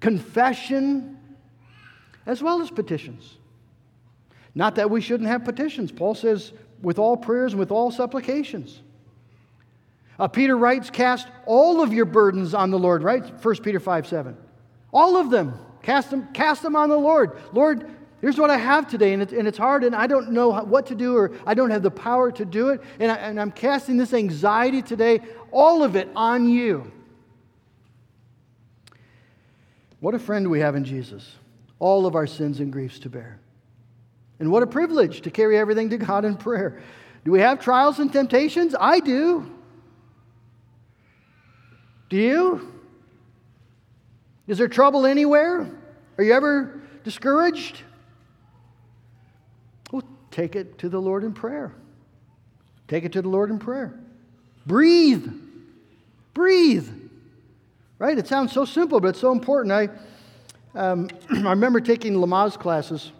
confession, 0.00 1.18
as 2.26 2.42
well 2.42 2.60
as 2.60 2.70
petitions. 2.70 3.38
Not 4.56 4.76
that 4.76 4.90
we 4.90 5.02
shouldn't 5.02 5.28
have 5.28 5.44
petitions. 5.44 5.92
Paul 5.92 6.14
says, 6.14 6.52
with 6.80 6.98
all 6.98 7.16
prayers 7.16 7.52
and 7.52 7.60
with 7.60 7.70
all 7.70 7.90
supplications. 7.90 8.80
Uh, 10.18 10.28
Peter 10.28 10.56
writes, 10.56 10.88
Cast 10.88 11.28
all 11.44 11.82
of 11.82 11.92
your 11.92 12.06
burdens 12.06 12.54
on 12.54 12.70
the 12.70 12.78
Lord, 12.78 13.02
right? 13.02 13.22
1 13.22 13.56
Peter 13.58 13.78
5 13.78 14.06
7. 14.06 14.36
All 14.92 15.18
of 15.18 15.30
them. 15.30 15.58
Cast 15.82 16.10
them, 16.10 16.26
cast 16.32 16.62
them 16.62 16.74
on 16.74 16.88
the 16.88 16.98
Lord. 16.98 17.38
Lord, 17.52 17.88
here's 18.22 18.38
what 18.38 18.48
I 18.48 18.56
have 18.56 18.88
today, 18.88 19.12
and, 19.12 19.30
and 19.30 19.46
it's 19.46 19.58
hard, 19.58 19.84
and 19.84 19.94
I 19.94 20.06
don't 20.06 20.32
know 20.32 20.50
what 20.62 20.86
to 20.86 20.94
do, 20.94 21.16
or 21.16 21.32
I 21.44 21.52
don't 21.52 21.70
have 21.70 21.82
the 21.82 21.90
power 21.90 22.32
to 22.32 22.44
do 22.46 22.70
it, 22.70 22.80
and, 22.98 23.12
I, 23.12 23.16
and 23.16 23.38
I'm 23.38 23.52
casting 23.52 23.98
this 23.98 24.14
anxiety 24.14 24.80
today, 24.80 25.20
all 25.52 25.84
of 25.84 25.96
it 25.96 26.08
on 26.16 26.48
you. 26.48 26.90
What 30.00 30.14
a 30.14 30.18
friend 30.18 30.50
we 30.50 30.60
have 30.60 30.76
in 30.76 30.84
Jesus. 30.84 31.36
All 31.78 32.06
of 32.06 32.14
our 32.14 32.26
sins 32.26 32.58
and 32.58 32.72
griefs 32.72 32.98
to 33.00 33.10
bear. 33.10 33.38
And 34.38 34.50
what 34.50 34.62
a 34.62 34.66
privilege 34.66 35.22
to 35.22 35.30
carry 35.30 35.56
everything 35.56 35.90
to 35.90 35.98
God 35.98 36.24
in 36.24 36.36
prayer. 36.36 36.82
Do 37.24 37.30
we 37.30 37.40
have 37.40 37.60
trials 37.60 37.98
and 37.98 38.12
temptations? 38.12 38.74
I 38.78 39.00
do. 39.00 39.50
Do 42.08 42.16
you? 42.16 42.72
Is 44.46 44.58
there 44.58 44.68
trouble 44.68 45.06
anywhere? 45.06 45.68
Are 46.18 46.24
you 46.24 46.32
ever 46.32 46.80
discouraged? 47.02 47.82
Well, 49.90 50.04
take 50.30 50.54
it 50.54 50.78
to 50.78 50.88
the 50.88 51.00
Lord 51.00 51.24
in 51.24 51.32
prayer. 51.32 51.72
Take 52.86 53.04
it 53.04 53.12
to 53.12 53.22
the 53.22 53.28
Lord 53.28 53.50
in 53.50 53.58
prayer. 53.58 53.98
Breathe. 54.66 55.28
Breathe. 56.34 56.88
Right? 57.98 58.16
It 58.16 58.28
sounds 58.28 58.52
so 58.52 58.64
simple, 58.64 59.00
but 59.00 59.08
it's 59.08 59.20
so 59.20 59.32
important. 59.32 59.72
I, 59.72 59.88
um, 60.78 61.08
I 61.30 61.50
remember 61.50 61.80
taking 61.80 62.14
Lamaze 62.14 62.58
classes 62.58 63.10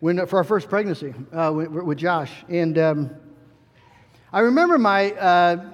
when, 0.00 0.26
for 0.26 0.38
our 0.38 0.44
first 0.44 0.68
pregnancy 0.68 1.14
uh, 1.32 1.52
with, 1.54 1.68
with, 1.68 1.98
Josh. 1.98 2.32
And 2.48 2.78
um, 2.78 3.10
I 4.32 4.40
remember 4.40 4.78
my 4.78 5.12
uh, 5.12 5.64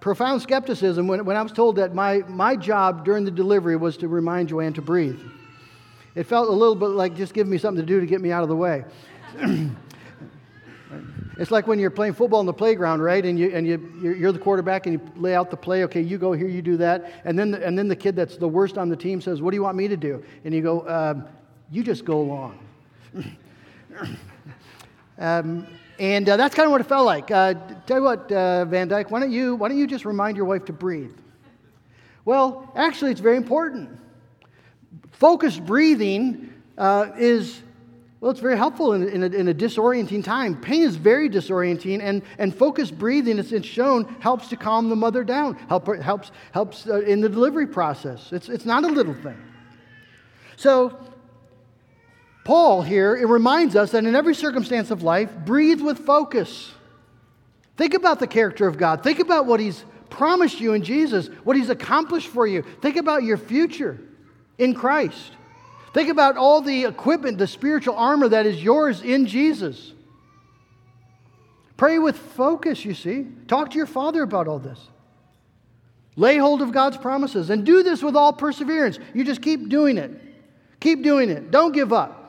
profound 0.00 0.42
skepticism 0.42 1.06
when, 1.06 1.24
when 1.24 1.36
I 1.36 1.42
was 1.42 1.52
told 1.52 1.76
that 1.76 1.94
my, 1.94 2.18
my 2.28 2.56
job 2.56 3.04
during 3.04 3.24
the 3.24 3.30
delivery 3.30 3.76
was 3.76 3.96
to 3.98 4.08
remind 4.08 4.48
Joanne 4.48 4.74
to 4.74 4.82
breathe. 4.82 5.20
It 6.14 6.24
felt 6.24 6.48
a 6.48 6.52
little 6.52 6.74
bit 6.74 6.88
like 6.88 7.16
just 7.16 7.32
give 7.32 7.46
me 7.46 7.56
something 7.56 7.80
to 7.80 7.86
do 7.86 8.00
to 8.00 8.06
get 8.06 8.20
me 8.20 8.30
out 8.30 8.42
of 8.42 8.50
the 8.50 8.56
way. 8.56 8.84
it's 11.38 11.50
like 11.50 11.66
when 11.66 11.78
you're 11.78 11.90
playing 11.90 12.12
football 12.12 12.40
in 12.40 12.46
the 12.46 12.52
playground, 12.52 13.00
right? 13.00 13.24
And, 13.24 13.38
you, 13.38 13.50
and 13.54 13.66
you, 13.66 13.92
you're, 14.02 14.14
you're, 14.14 14.32
the 14.32 14.38
quarterback 14.38 14.86
and 14.86 15.00
you 15.00 15.12
lay 15.16 15.34
out 15.34 15.50
the 15.50 15.56
play. 15.56 15.84
Okay, 15.84 16.02
you 16.02 16.18
go 16.18 16.32
here, 16.32 16.48
you 16.48 16.60
do 16.60 16.76
that. 16.76 17.22
And 17.24 17.38
then 17.38 17.52
the, 17.52 17.66
and 17.66 17.78
then 17.78 17.88
the 17.88 17.96
kid 17.96 18.14
that's 18.14 18.36
the 18.36 18.48
worst 18.48 18.76
on 18.76 18.90
the 18.90 18.96
team 18.96 19.22
says, 19.22 19.40
What 19.40 19.52
do 19.52 19.56
you 19.56 19.62
want 19.62 19.78
me 19.78 19.88
to 19.88 19.96
do? 19.96 20.22
And 20.44 20.52
you 20.52 20.60
go, 20.60 20.86
um, 20.86 21.24
You 21.70 21.82
just 21.82 22.04
go 22.04 22.20
along. 22.20 22.58
Um, 25.18 25.66
and 25.98 26.28
uh, 26.28 26.36
that's 26.36 26.54
kind 26.54 26.66
of 26.66 26.72
what 26.72 26.80
it 26.80 26.88
felt 26.88 27.06
like. 27.06 27.30
Uh, 27.30 27.54
tell 27.86 27.98
you 27.98 28.02
what, 28.02 28.32
uh, 28.32 28.64
Van 28.64 28.88
Dyke, 28.88 29.10
why 29.10 29.20
don't, 29.20 29.30
you, 29.30 29.54
why 29.54 29.68
don't 29.68 29.78
you 29.78 29.86
just 29.86 30.04
remind 30.04 30.36
your 30.36 30.46
wife 30.46 30.64
to 30.64 30.72
breathe? 30.72 31.16
Well, 32.24 32.70
actually, 32.74 33.10
it's 33.10 33.20
very 33.20 33.36
important. 33.36 33.90
Focused 35.12 35.64
breathing 35.64 36.52
uh, 36.78 37.10
is, 37.16 37.60
well, 38.20 38.30
it's 38.30 38.40
very 38.40 38.56
helpful 38.56 38.94
in, 38.94 39.08
in, 39.08 39.22
a, 39.22 39.26
in, 39.26 39.48
a, 39.48 39.54
disorienting 39.54 40.24
time. 40.24 40.60
Pain 40.60 40.82
is 40.82 40.96
very 40.96 41.28
disorienting, 41.28 42.00
and, 42.00 42.22
and 42.38 42.54
focused 42.54 42.98
breathing, 42.98 43.38
it's, 43.38 43.52
it's 43.52 43.66
shown, 43.66 44.04
helps 44.20 44.48
to 44.48 44.56
calm 44.56 44.88
the 44.88 44.96
mother 44.96 45.24
down, 45.24 45.54
help, 45.68 45.86
helps, 46.02 46.30
helps 46.52 46.86
uh, 46.88 47.00
in 47.02 47.20
the 47.20 47.28
delivery 47.28 47.66
process. 47.66 48.32
It's, 48.32 48.48
it's 48.48 48.64
not 48.64 48.84
a 48.84 48.88
little 48.88 49.14
thing. 49.14 49.40
So, 50.56 50.98
Paul 52.44 52.82
here, 52.82 53.14
it 53.14 53.26
reminds 53.26 53.76
us 53.76 53.92
that 53.92 54.04
in 54.04 54.16
every 54.16 54.34
circumstance 54.34 54.90
of 54.90 55.02
life, 55.02 55.30
breathe 55.44 55.80
with 55.80 55.98
focus. 55.98 56.72
Think 57.76 57.94
about 57.94 58.18
the 58.18 58.26
character 58.26 58.66
of 58.66 58.78
God. 58.78 59.02
Think 59.02 59.20
about 59.20 59.46
what 59.46 59.60
He's 59.60 59.84
promised 60.10 60.60
you 60.60 60.72
in 60.72 60.82
Jesus, 60.82 61.28
what 61.44 61.56
He's 61.56 61.70
accomplished 61.70 62.28
for 62.28 62.46
you. 62.46 62.62
Think 62.80 62.96
about 62.96 63.22
your 63.22 63.36
future 63.36 64.00
in 64.58 64.74
Christ. 64.74 65.32
Think 65.94 66.08
about 66.08 66.36
all 66.36 66.60
the 66.60 66.84
equipment, 66.84 67.38
the 67.38 67.46
spiritual 67.46 67.94
armor 67.94 68.28
that 68.28 68.46
is 68.46 68.62
yours 68.62 69.02
in 69.02 69.26
Jesus. 69.26 69.92
Pray 71.76 71.98
with 71.98 72.16
focus, 72.16 72.84
you 72.84 72.94
see. 72.94 73.26
Talk 73.46 73.70
to 73.70 73.76
your 73.76 73.86
Father 73.86 74.22
about 74.22 74.48
all 74.48 74.58
this. 74.58 74.80
Lay 76.16 76.36
hold 76.36 76.60
of 76.60 76.72
God's 76.72 76.96
promises 76.96 77.50
and 77.50 77.64
do 77.64 77.82
this 77.82 78.02
with 78.02 78.16
all 78.16 78.32
perseverance. 78.32 78.98
You 79.14 79.24
just 79.24 79.42
keep 79.42 79.68
doing 79.68 79.96
it. 79.96 80.10
Keep 80.80 81.02
doing 81.02 81.30
it. 81.30 81.50
Don't 81.50 81.72
give 81.72 81.92
up. 81.92 82.21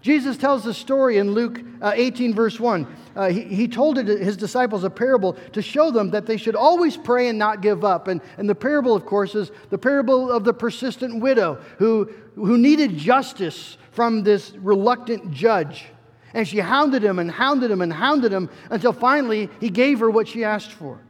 Jesus 0.00 0.36
tells 0.36 0.64
the 0.64 0.74
story 0.74 1.18
in 1.18 1.32
Luke 1.32 1.60
uh, 1.80 1.92
18, 1.94 2.34
verse 2.34 2.60
1. 2.60 2.86
Uh, 3.16 3.28
he, 3.30 3.42
he 3.42 3.68
told 3.68 3.98
it, 3.98 4.06
his 4.06 4.36
disciples 4.36 4.84
a 4.84 4.90
parable 4.90 5.34
to 5.52 5.62
show 5.62 5.90
them 5.90 6.10
that 6.10 6.26
they 6.26 6.36
should 6.36 6.56
always 6.56 6.96
pray 6.96 7.28
and 7.28 7.38
not 7.38 7.62
give 7.62 7.84
up. 7.84 8.08
And, 8.08 8.20
and 8.36 8.48
the 8.48 8.54
parable, 8.54 8.94
of 8.94 9.06
course, 9.06 9.34
is 9.34 9.50
the 9.70 9.78
parable 9.78 10.30
of 10.30 10.44
the 10.44 10.52
persistent 10.52 11.20
widow 11.20 11.58
who, 11.78 12.10
who 12.34 12.58
needed 12.58 12.96
justice 12.96 13.78
from 13.92 14.22
this 14.22 14.52
reluctant 14.56 15.30
judge. 15.30 15.86
And 16.34 16.46
she 16.46 16.58
hounded 16.58 17.02
him 17.02 17.18
and 17.18 17.30
hounded 17.30 17.70
him 17.70 17.80
and 17.80 17.92
hounded 17.92 18.32
him 18.32 18.50
until 18.70 18.92
finally 18.92 19.48
he 19.60 19.70
gave 19.70 20.00
her 20.00 20.10
what 20.10 20.26
she 20.26 20.44
asked 20.44 20.72
for. 20.72 21.00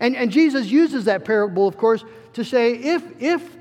And, 0.00 0.16
and 0.16 0.30
Jesus 0.30 0.66
uses 0.66 1.04
that 1.04 1.24
parable, 1.24 1.68
of 1.68 1.76
course, 1.76 2.04
to 2.32 2.44
say 2.44 2.74
if, 2.74 3.02
if 3.22 3.56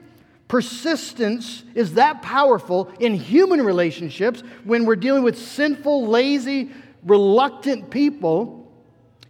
persistence 0.48 1.64
is 1.74 1.96
that 1.96 2.22
powerful 2.22 2.92
in 3.00 3.14
human 3.14 3.62
relationships 3.62 4.42
when 4.64 4.86
we're 4.86 4.96
dealing 4.96 5.24
with 5.24 5.38
sinful, 5.38 6.08
lazy, 6.08 6.72
reluctant 7.04 7.90
people. 7.90 8.72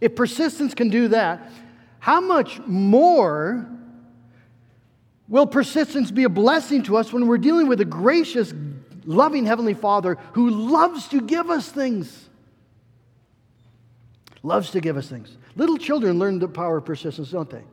If 0.02 0.16
persistence 0.16 0.74
can 0.74 0.90
do 0.90 1.08
that, 1.10 1.50
how 2.00 2.20
much 2.20 2.60
more 2.66 3.70
will 5.30 5.48
persistence 5.48 6.12
be 6.12 6.26
a 6.26 6.30
blessing 6.30 6.84
to 6.84 6.98
us 6.98 7.14
when 7.14 7.28
we're 7.28 7.38
dealing 7.38 7.68
with 7.68 7.80
a 7.80 7.86
gracious, 7.86 8.54
loving 9.06 9.46
Heavenly 9.46 9.74
Father 9.74 10.18
who 10.34 10.50
loves 10.50 11.08
to 11.10 11.22
give 11.22 11.50
us 11.50 11.70
things? 11.70 12.30
Loves 14.44 14.72
to 14.72 14.82
give 14.82 14.98
us 14.98 15.08
things. 15.08 15.38
Little 15.56 15.78
children 15.78 16.20
learn 16.20 16.40
the 16.40 16.50
power 16.50 16.78
of 16.78 16.86
persistence, 16.86 17.32
don't 17.32 17.50
they? 17.50 17.64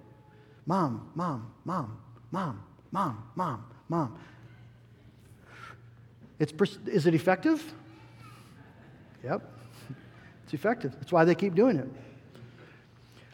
Mom, 0.66 1.10
mom, 1.16 1.50
mom, 1.64 1.98
mom, 2.30 2.62
Mom, 2.92 3.22
mom, 3.34 3.64
mom. 3.88 4.18
It's, 6.38 6.52
is 6.86 7.06
it 7.06 7.14
effective? 7.14 7.62
Yep, 9.22 9.42
it's 10.44 10.54
effective. 10.54 10.94
That's 10.94 11.12
why 11.12 11.24
they 11.24 11.34
keep 11.34 11.54
doing 11.54 11.76
it. 11.76 11.88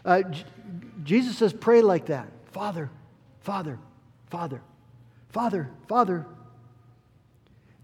Uh, 0.04 0.22
J- 0.22 0.44
Jesus 1.04 1.38
says, 1.38 1.52
pray 1.52 1.82
like 1.82 2.06
that 2.06 2.28
Father, 2.52 2.90
Father, 3.40 3.78
Father, 4.30 4.60
Father, 5.30 5.70
Father. 5.88 6.26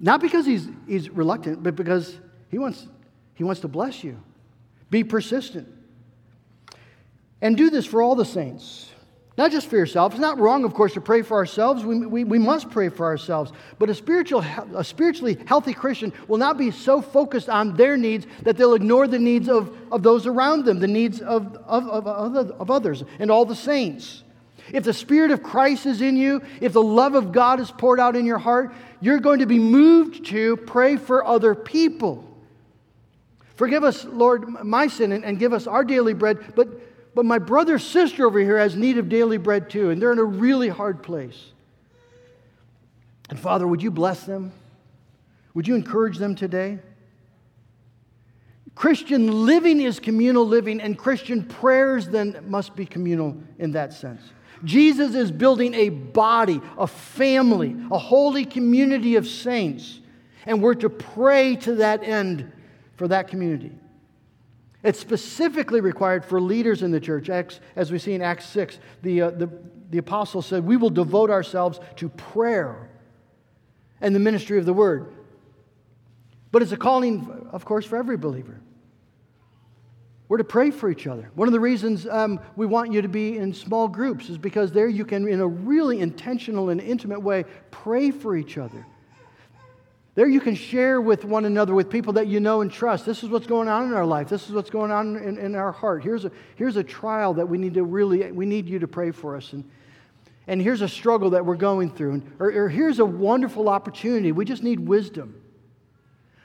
Not 0.00 0.20
because 0.20 0.44
he's, 0.44 0.68
he's 0.88 1.08
reluctant, 1.10 1.62
but 1.62 1.76
because 1.76 2.18
he 2.50 2.58
wants, 2.58 2.88
he 3.34 3.44
wants 3.44 3.60
to 3.60 3.68
bless 3.68 4.02
you. 4.02 4.20
Be 4.90 5.04
persistent. 5.04 5.68
And 7.40 7.56
do 7.56 7.70
this 7.70 7.86
for 7.86 8.02
all 8.02 8.16
the 8.16 8.24
saints. 8.24 8.91
Not 9.38 9.50
just 9.50 9.68
for 9.68 9.76
yourself. 9.76 10.12
It's 10.12 10.20
not 10.20 10.38
wrong, 10.38 10.64
of 10.64 10.74
course, 10.74 10.92
to 10.92 11.00
pray 11.00 11.22
for 11.22 11.38
ourselves. 11.38 11.84
We, 11.84 12.06
we, 12.06 12.24
we 12.24 12.38
must 12.38 12.70
pray 12.70 12.90
for 12.90 13.06
ourselves. 13.06 13.50
But 13.78 13.88
a, 13.88 13.94
spiritual, 13.94 14.40
a 14.74 14.84
spiritually 14.84 15.38
healthy 15.46 15.72
Christian 15.72 16.12
will 16.28 16.36
not 16.36 16.58
be 16.58 16.70
so 16.70 17.00
focused 17.00 17.48
on 17.48 17.74
their 17.74 17.96
needs 17.96 18.26
that 18.42 18.58
they'll 18.58 18.74
ignore 18.74 19.08
the 19.08 19.18
needs 19.18 19.48
of, 19.48 19.74
of 19.90 20.02
those 20.02 20.26
around 20.26 20.66
them, 20.66 20.80
the 20.80 20.86
needs 20.86 21.20
of, 21.20 21.56
of, 21.66 21.88
of, 21.88 22.50
of 22.50 22.70
others, 22.70 23.04
and 23.18 23.30
all 23.30 23.46
the 23.46 23.56
saints. 23.56 24.22
If 24.70 24.84
the 24.84 24.92
Spirit 24.92 25.30
of 25.30 25.42
Christ 25.42 25.86
is 25.86 26.02
in 26.02 26.16
you, 26.16 26.42
if 26.60 26.74
the 26.74 26.82
love 26.82 27.14
of 27.14 27.32
God 27.32 27.58
is 27.58 27.70
poured 27.70 28.00
out 28.00 28.16
in 28.16 28.26
your 28.26 28.38
heart, 28.38 28.74
you're 29.00 29.18
going 29.18 29.40
to 29.40 29.46
be 29.46 29.58
moved 29.58 30.26
to 30.26 30.58
pray 30.58 30.96
for 30.96 31.26
other 31.26 31.54
people. 31.54 32.28
Forgive 33.56 33.82
us, 33.82 34.04
Lord, 34.04 34.46
my 34.64 34.88
sin 34.88 35.12
and, 35.12 35.24
and 35.24 35.38
give 35.38 35.52
us 35.52 35.66
our 35.66 35.84
daily 35.84 36.14
bread. 36.14 36.54
But, 36.54 36.68
but 37.14 37.24
my 37.24 37.38
brother, 37.38 37.78
sister 37.78 38.26
over 38.26 38.38
here 38.38 38.58
has 38.58 38.76
need 38.76 38.98
of 38.98 39.08
daily 39.08 39.36
bread 39.36 39.68
too, 39.68 39.90
and 39.90 40.00
they're 40.00 40.12
in 40.12 40.18
a 40.18 40.24
really 40.24 40.68
hard 40.68 41.02
place. 41.02 41.52
And 43.28 43.38
Father, 43.38 43.66
would 43.66 43.82
you 43.82 43.90
bless 43.90 44.24
them? 44.24 44.52
Would 45.54 45.68
you 45.68 45.74
encourage 45.74 46.18
them 46.18 46.34
today? 46.34 46.78
Christian 48.74 49.44
living 49.44 49.80
is 49.80 50.00
communal 50.00 50.46
living, 50.46 50.80
and 50.80 50.96
Christian 50.96 51.44
prayers 51.44 52.08
then 52.08 52.42
must 52.48 52.74
be 52.74 52.86
communal 52.86 53.36
in 53.58 53.72
that 53.72 53.92
sense. 53.92 54.22
Jesus 54.64 55.14
is 55.14 55.30
building 55.30 55.74
a 55.74 55.88
body, 55.90 56.60
a 56.78 56.86
family, 56.86 57.76
a 57.90 57.98
holy 57.98 58.44
community 58.44 59.16
of 59.16 59.26
saints, 59.26 60.00
and 60.46 60.62
we're 60.62 60.74
to 60.74 60.88
pray 60.88 61.56
to 61.56 61.76
that 61.76 62.02
end 62.02 62.50
for 62.96 63.08
that 63.08 63.28
community. 63.28 63.72
It's 64.82 64.98
specifically 64.98 65.80
required 65.80 66.24
for 66.24 66.40
leaders 66.40 66.82
in 66.82 66.90
the 66.90 67.00
church. 67.00 67.30
As 67.30 67.92
we 67.92 67.98
see 67.98 68.14
in 68.14 68.22
Acts 68.22 68.46
6, 68.46 68.78
the, 69.02 69.22
uh, 69.22 69.30
the, 69.30 69.48
the 69.90 69.98
apostle 69.98 70.42
said, 70.42 70.64
We 70.64 70.76
will 70.76 70.90
devote 70.90 71.30
ourselves 71.30 71.78
to 71.96 72.08
prayer 72.08 72.90
and 74.00 74.14
the 74.14 74.20
ministry 74.20 74.58
of 74.58 74.66
the 74.66 74.72
word. 74.72 75.14
But 76.50 76.62
it's 76.62 76.72
a 76.72 76.76
calling, 76.76 77.48
of 77.52 77.64
course, 77.64 77.86
for 77.86 77.96
every 77.96 78.16
believer. 78.16 78.60
We're 80.28 80.38
to 80.38 80.44
pray 80.44 80.70
for 80.70 80.90
each 80.90 81.06
other. 81.06 81.30
One 81.34 81.46
of 81.46 81.52
the 81.52 81.60
reasons 81.60 82.06
um, 82.06 82.40
we 82.56 82.66
want 82.66 82.92
you 82.92 83.02
to 83.02 83.08
be 83.08 83.36
in 83.36 83.52
small 83.52 83.86
groups 83.86 84.30
is 84.30 84.38
because 84.38 84.72
there 84.72 84.88
you 84.88 85.04
can, 85.04 85.28
in 85.28 85.40
a 85.40 85.46
really 85.46 86.00
intentional 86.00 86.70
and 86.70 86.80
intimate 86.80 87.20
way, 87.20 87.44
pray 87.70 88.10
for 88.10 88.34
each 88.34 88.58
other. 88.58 88.86
There 90.14 90.28
you 90.28 90.40
can 90.40 90.54
share 90.54 91.00
with 91.00 91.24
one 91.24 91.46
another, 91.46 91.74
with 91.74 91.88
people 91.88 92.12
that 92.14 92.26
you 92.26 92.38
know 92.38 92.60
and 92.60 92.70
trust. 92.70 93.06
This 93.06 93.22
is 93.22 93.30
what's 93.30 93.46
going 93.46 93.68
on 93.68 93.84
in 93.84 93.94
our 93.94 94.04
life. 94.04 94.28
This 94.28 94.46
is 94.46 94.52
what's 94.52 94.68
going 94.68 94.90
on 94.90 95.16
in, 95.16 95.38
in 95.38 95.54
our 95.54 95.72
heart. 95.72 96.02
Here's 96.02 96.26
a, 96.26 96.32
here's 96.56 96.76
a 96.76 96.84
trial 96.84 97.32
that 97.34 97.48
we 97.48 97.56
need 97.56 97.74
to 97.74 97.82
really, 97.82 98.30
we 98.30 98.44
need 98.44 98.68
you 98.68 98.78
to 98.80 98.88
pray 98.88 99.10
for 99.10 99.36
us. 99.36 99.54
And, 99.54 99.64
and 100.46 100.60
here's 100.60 100.82
a 100.82 100.88
struggle 100.88 101.30
that 101.30 101.46
we're 101.46 101.56
going 101.56 101.90
through. 101.90 102.12
And, 102.12 102.32
or, 102.38 102.52
or 102.52 102.68
here's 102.68 102.98
a 102.98 103.06
wonderful 103.06 103.70
opportunity. 103.70 104.32
We 104.32 104.44
just 104.44 104.62
need 104.62 104.80
wisdom. 104.80 105.40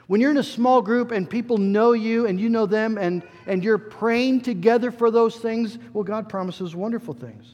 When 0.06 0.22
you're 0.22 0.30
in 0.30 0.38
a 0.38 0.42
small 0.42 0.80
group 0.80 1.10
and 1.10 1.28
people 1.28 1.58
know 1.58 1.92
you 1.92 2.26
and 2.26 2.40
you 2.40 2.48
know 2.48 2.64
them 2.64 2.96
and, 2.96 3.22
and 3.46 3.62
you're 3.62 3.76
praying 3.76 4.40
together 4.40 4.90
for 4.90 5.10
those 5.10 5.36
things, 5.36 5.76
well, 5.92 6.04
God 6.04 6.30
promises 6.30 6.74
wonderful 6.74 7.12
things. 7.12 7.44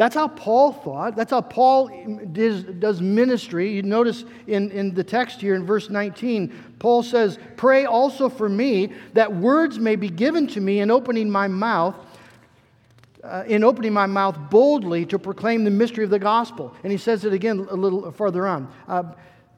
That's 0.00 0.14
how 0.14 0.28
Paul 0.28 0.72
thought. 0.72 1.14
That's 1.14 1.30
how 1.30 1.42
Paul 1.42 1.90
does, 2.32 2.64
does 2.64 3.02
ministry. 3.02 3.70
You 3.70 3.82
notice 3.82 4.24
in, 4.46 4.70
in 4.70 4.94
the 4.94 5.04
text 5.04 5.42
here 5.42 5.54
in 5.54 5.66
verse 5.66 5.90
19, 5.90 6.74
Paul 6.78 7.02
says, 7.02 7.38
Pray 7.58 7.84
also 7.84 8.30
for 8.30 8.48
me 8.48 8.94
that 9.12 9.30
words 9.30 9.78
may 9.78 9.96
be 9.96 10.08
given 10.08 10.46
to 10.46 10.60
me 10.62 10.80
in 10.80 10.90
opening 10.90 11.28
my 11.28 11.48
mouth 11.48 11.94
uh, 13.22 13.44
in 13.46 13.62
opening 13.62 13.92
my 13.92 14.06
mouth 14.06 14.38
boldly 14.48 15.04
to 15.04 15.18
proclaim 15.18 15.64
the 15.64 15.70
mystery 15.70 16.04
of 16.04 16.08
the 16.08 16.18
gospel. 16.18 16.74
And 16.82 16.90
he 16.90 16.96
says 16.96 17.26
it 17.26 17.34
again 17.34 17.66
a 17.70 17.76
little 17.76 18.10
further 18.10 18.46
on. 18.46 18.72
Uh, 18.88 19.02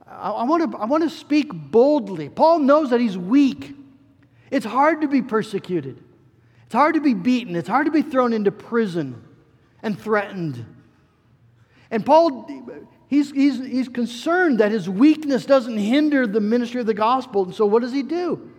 I, 0.08 0.42
want 0.42 0.72
to 0.72 0.76
I 0.76 0.86
want 0.86 1.04
to 1.04 1.10
speak 1.10 1.52
boldly. 1.52 2.28
Paul 2.28 2.58
knows 2.58 2.90
that 2.90 2.98
he's 2.98 3.16
weak. 3.16 3.76
It's 4.50 4.66
hard 4.66 5.02
to 5.02 5.06
be 5.06 5.22
persecuted. 5.22 6.02
It's 6.66 6.74
hard 6.74 6.94
to 6.94 7.00
be 7.00 7.14
beaten. 7.14 7.54
It's 7.54 7.68
hard 7.68 7.86
to 7.86 7.92
be 7.92 8.02
thrown 8.02 8.32
into 8.32 8.50
prison 8.50 9.22
and 9.82 9.98
threatened. 9.98 10.64
And 11.90 12.06
Paul, 12.06 12.48
he's, 13.08 13.30
he's, 13.30 13.58
he's 13.58 13.88
concerned 13.88 14.60
that 14.60 14.72
his 14.72 14.88
weakness 14.88 15.44
doesn't 15.44 15.76
hinder 15.76 16.26
the 16.26 16.40
ministry 16.40 16.80
of 16.80 16.86
the 16.86 16.94
gospel. 16.94 17.44
And 17.44 17.54
so 17.54 17.66
what 17.66 17.82
does 17.82 17.92
he 17.92 18.02
do? 18.02 18.50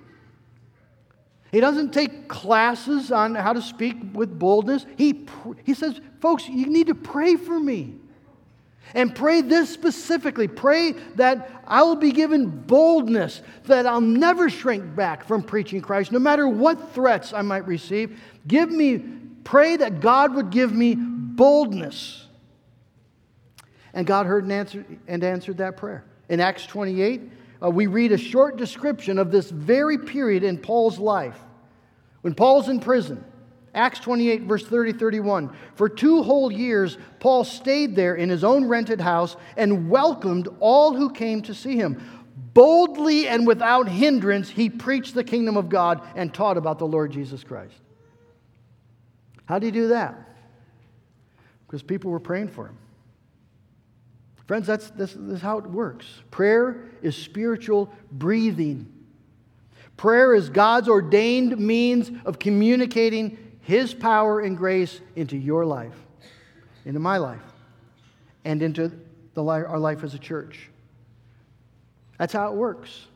He 1.52 1.60
doesn't 1.60 1.94
take 1.94 2.28
classes 2.28 3.12
on 3.12 3.36
how 3.36 3.54
to 3.54 3.62
speak 3.62 3.96
with 4.14 4.40
boldness. 4.40 4.86
He, 4.98 5.28
he 5.64 5.74
says, 5.74 6.00
folks, 6.20 6.48
you 6.50 6.66
need 6.68 6.88
to 6.88 6.96
pray 6.96 7.36
for 7.36 7.60
me. 7.60 7.96
And 8.96 9.16
pray 9.16 9.42
this 9.42 9.70
specifically. 9.70 10.48
Pray 10.48 10.92
that 11.16 11.64
I 11.66 11.84
will 11.84 11.96
be 11.96 12.12
given 12.12 12.50
boldness, 12.50 13.42
that 13.66 13.86
I'll 13.86 14.02
never 14.02 14.50
shrink 14.50 14.96
back 14.96 15.26
from 15.26 15.42
preaching 15.42 15.82
Christ, 15.82 16.12
no 16.12 16.20
matter 16.20 16.48
what 16.48 16.94
threats 16.94 17.34
I 17.34 17.42
might 17.42 17.66
receive. 17.66 18.20
Give 18.48 18.70
me, 18.70 19.04
pray 19.44 19.78
that 19.78 20.00
God 20.00 20.36
would 20.36 20.50
give 20.50 20.72
me 20.74 20.98
boldness. 21.36 22.28
And 23.94 24.08
God 24.08 24.26
heard 24.26 24.44
and 24.44 24.52
answered, 24.52 24.86
and 25.08 25.24
answered 25.24 25.58
that 25.58 25.78
prayer. 25.78 26.04
In 26.30 26.40
Acts 26.40 26.66
28, 26.66 27.22
uh, 27.64 27.70
we 27.70 27.88
read 27.88 28.12
a 28.12 28.18
short 28.18 28.58
description 28.58 29.18
of 29.18 29.32
this 29.32 29.50
very 29.50 29.98
period 29.98 30.44
in 30.44 30.58
Paul's 30.58 31.00
life. 31.00 31.38
When 32.22 32.34
Paul's 32.34 32.70
in 32.70 32.80
prison, 32.80 33.24
Acts 33.76 34.00
28, 34.00 34.44
verse 34.44 34.66
30 34.66 34.94
31. 34.94 35.56
For 35.76 35.90
two 35.90 36.24
whole 36.24 36.52
years, 36.52 36.98
Paul 37.20 37.44
stayed 37.44 37.96
there 37.96 38.16
in 38.16 38.30
his 38.30 38.44
own 38.44 38.66
rented 38.66 39.02
house 39.02 39.36
and 39.58 39.90
welcomed 39.90 40.48
all 40.60 40.96
who 40.96 41.10
came 41.10 41.42
to 41.44 41.54
see 41.54 41.76
him. 41.76 42.02
Boldly 42.54 43.28
and 43.28 43.48
without 43.48 43.88
hindrance, 43.88 44.50
he 44.50 44.70
preached 44.70 45.16
the 45.16 45.24
kingdom 45.24 45.58
of 45.58 45.70
God 45.70 46.02
and 46.16 46.32
taught 46.32 46.58
about 46.58 46.78
the 46.78 46.86
Lord 46.86 47.12
Jesus 47.12 47.44
Christ. 47.44 47.74
How 49.46 49.58
did 49.58 49.74
he 49.74 49.82
do 49.82 49.88
that? 49.90 50.33
Because 51.74 51.82
people 51.82 52.12
were 52.12 52.20
praying 52.20 52.50
for 52.50 52.68
him. 52.68 52.78
Friends, 54.46 54.68
that's, 54.68 54.92
this, 54.92 55.16
is 55.16 55.42
how 55.42 55.58
it 55.58 55.66
works. 55.66 56.06
Prayer 56.30 56.92
is 57.02 57.16
spiritual 57.16 57.92
breathing. 58.12 58.86
Prayer 59.98 60.36
is 60.36 60.50
God's 60.50 60.88
ordained 60.88 61.58
means 61.58 62.12
of 62.26 62.38
communicating 62.38 63.58
His 63.62 63.92
power 63.92 64.42
and 64.42 64.56
grace 64.56 65.02
into 65.16 65.36
your 65.36 65.66
life, 65.66 65.96
into 66.86 67.00
my 67.00 67.18
life, 67.18 67.42
and 68.46 68.62
into 68.62 68.92
the, 69.34 69.44
our 69.44 69.80
life 69.80 70.04
as 70.04 70.14
a 70.14 70.20
church. 70.20 70.70
That's 72.20 72.34
how 72.34 72.52
it 72.52 72.56
works. 72.56 73.08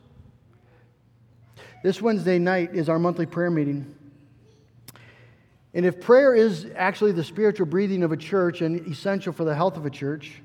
This 1.84 2.02
Wednesday 2.02 2.40
night 2.40 2.74
is 2.74 2.90
our 2.90 2.98
monthly 2.98 3.28
prayer 3.28 3.52
meeting. 3.52 3.97
And 5.78 5.86
if 5.86 6.02
prayer 6.02 6.34
is 6.34 6.66
actually 6.76 7.12
the 7.12 7.24
spiritual 7.24 7.68
breathing 7.68 8.02
of 8.02 8.12
a 8.12 8.18
church 8.18 8.62
and 8.62 8.88
essential 8.88 9.32
for 9.32 9.44
the 9.44 9.54
health 9.54 9.78
of 9.78 9.86
a 9.86 9.92
church, 9.92 10.42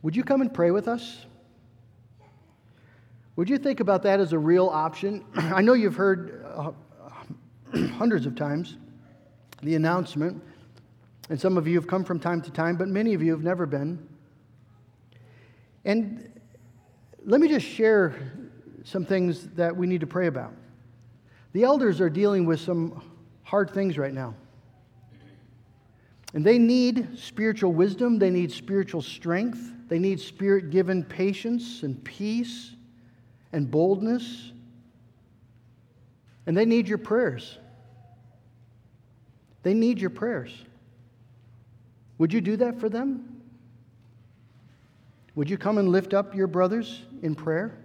would 0.00 0.16
you 0.16 0.24
come 0.24 0.40
and 0.40 0.52
pray 0.54 0.70
with 0.70 0.88
us? 0.88 1.26
Would 3.36 3.50
you 3.50 3.58
think 3.58 3.80
about 3.80 4.04
that 4.04 4.20
as 4.20 4.32
a 4.32 4.38
real 4.38 4.68
option? 4.68 5.22
I 5.34 5.60
know 5.60 5.74
you've 5.74 5.96
heard 5.96 6.46
uh, 6.46 6.72
hundreds 7.88 8.24
of 8.24 8.34
times 8.34 8.78
the 9.62 9.74
announcement, 9.74 10.42
and 11.28 11.38
some 11.38 11.58
of 11.58 11.68
you 11.68 11.74
have 11.74 11.86
come 11.86 12.04
from 12.04 12.18
time 12.18 12.40
to 12.40 12.50
time, 12.50 12.76
but 12.76 12.88
many 12.88 13.12
of 13.12 13.22
you 13.22 13.32
have 13.32 13.44
never 13.44 13.66
been. 13.66 14.08
And 15.84 16.40
let 17.26 17.38
me 17.38 17.48
just 17.48 17.66
share 17.66 18.32
some 18.84 19.04
things 19.04 19.48
that 19.48 19.76
we 19.76 19.86
need 19.86 20.00
to 20.00 20.06
pray 20.06 20.28
about. 20.28 20.54
The 21.52 21.64
elders 21.64 22.00
are 22.00 22.08
dealing 22.08 22.46
with 22.46 22.58
some 22.58 23.11
hard 23.52 23.68
things 23.68 23.98
right 23.98 24.14
now. 24.14 24.34
And 26.32 26.42
they 26.42 26.56
need 26.56 27.18
spiritual 27.18 27.74
wisdom, 27.74 28.18
they 28.18 28.30
need 28.30 28.50
spiritual 28.50 29.02
strength, 29.02 29.60
they 29.88 29.98
need 29.98 30.20
spirit 30.20 30.70
given 30.70 31.04
patience 31.04 31.82
and 31.82 32.02
peace 32.02 32.70
and 33.52 33.70
boldness. 33.70 34.52
And 36.46 36.56
they 36.56 36.64
need 36.64 36.88
your 36.88 36.96
prayers. 36.96 37.58
They 39.64 39.74
need 39.74 40.00
your 40.00 40.08
prayers. 40.08 40.50
Would 42.16 42.32
you 42.32 42.40
do 42.40 42.56
that 42.56 42.80
for 42.80 42.88
them? 42.88 43.42
Would 45.34 45.50
you 45.50 45.58
come 45.58 45.76
and 45.76 45.90
lift 45.90 46.14
up 46.14 46.34
your 46.34 46.46
brothers 46.46 47.02
in 47.20 47.34
prayer? 47.34 47.76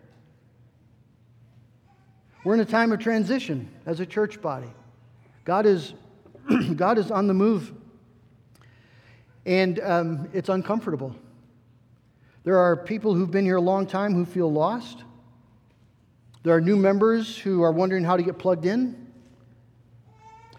We're 2.45 2.53
in 2.53 2.62
a 2.62 2.65
time 2.65 2.93
of 2.93 2.99
transition 2.99 3.69
as 3.86 3.99
a 3.99 4.06
church 4.06 4.41
body. 4.41 4.71
God 5.47 5.65
is, 5.65 5.93
God 6.75 6.97
is 6.97 7.10
on 7.10 7.27
the 7.27 7.33
move, 7.33 7.71
and 9.45 9.79
um, 9.79 10.29
it's 10.33 10.49
uncomfortable. 10.49 11.15
There 12.43 12.57
are 12.57 12.75
people 12.75 13.13
who've 13.15 13.31
been 13.31 13.45
here 13.45 13.55
a 13.55 13.62
long 13.62 13.88
time 13.88 14.13
who 14.13 14.25
feel 14.25 14.51
lost. 14.51 15.05
There 16.43 16.53
are 16.53 16.60
new 16.60 16.75
members 16.75 17.38
who 17.38 17.63
are 17.63 17.71
wondering 17.71 18.03
how 18.03 18.17
to 18.17 18.23
get 18.23 18.38
plugged 18.38 18.65
in. 18.65 19.07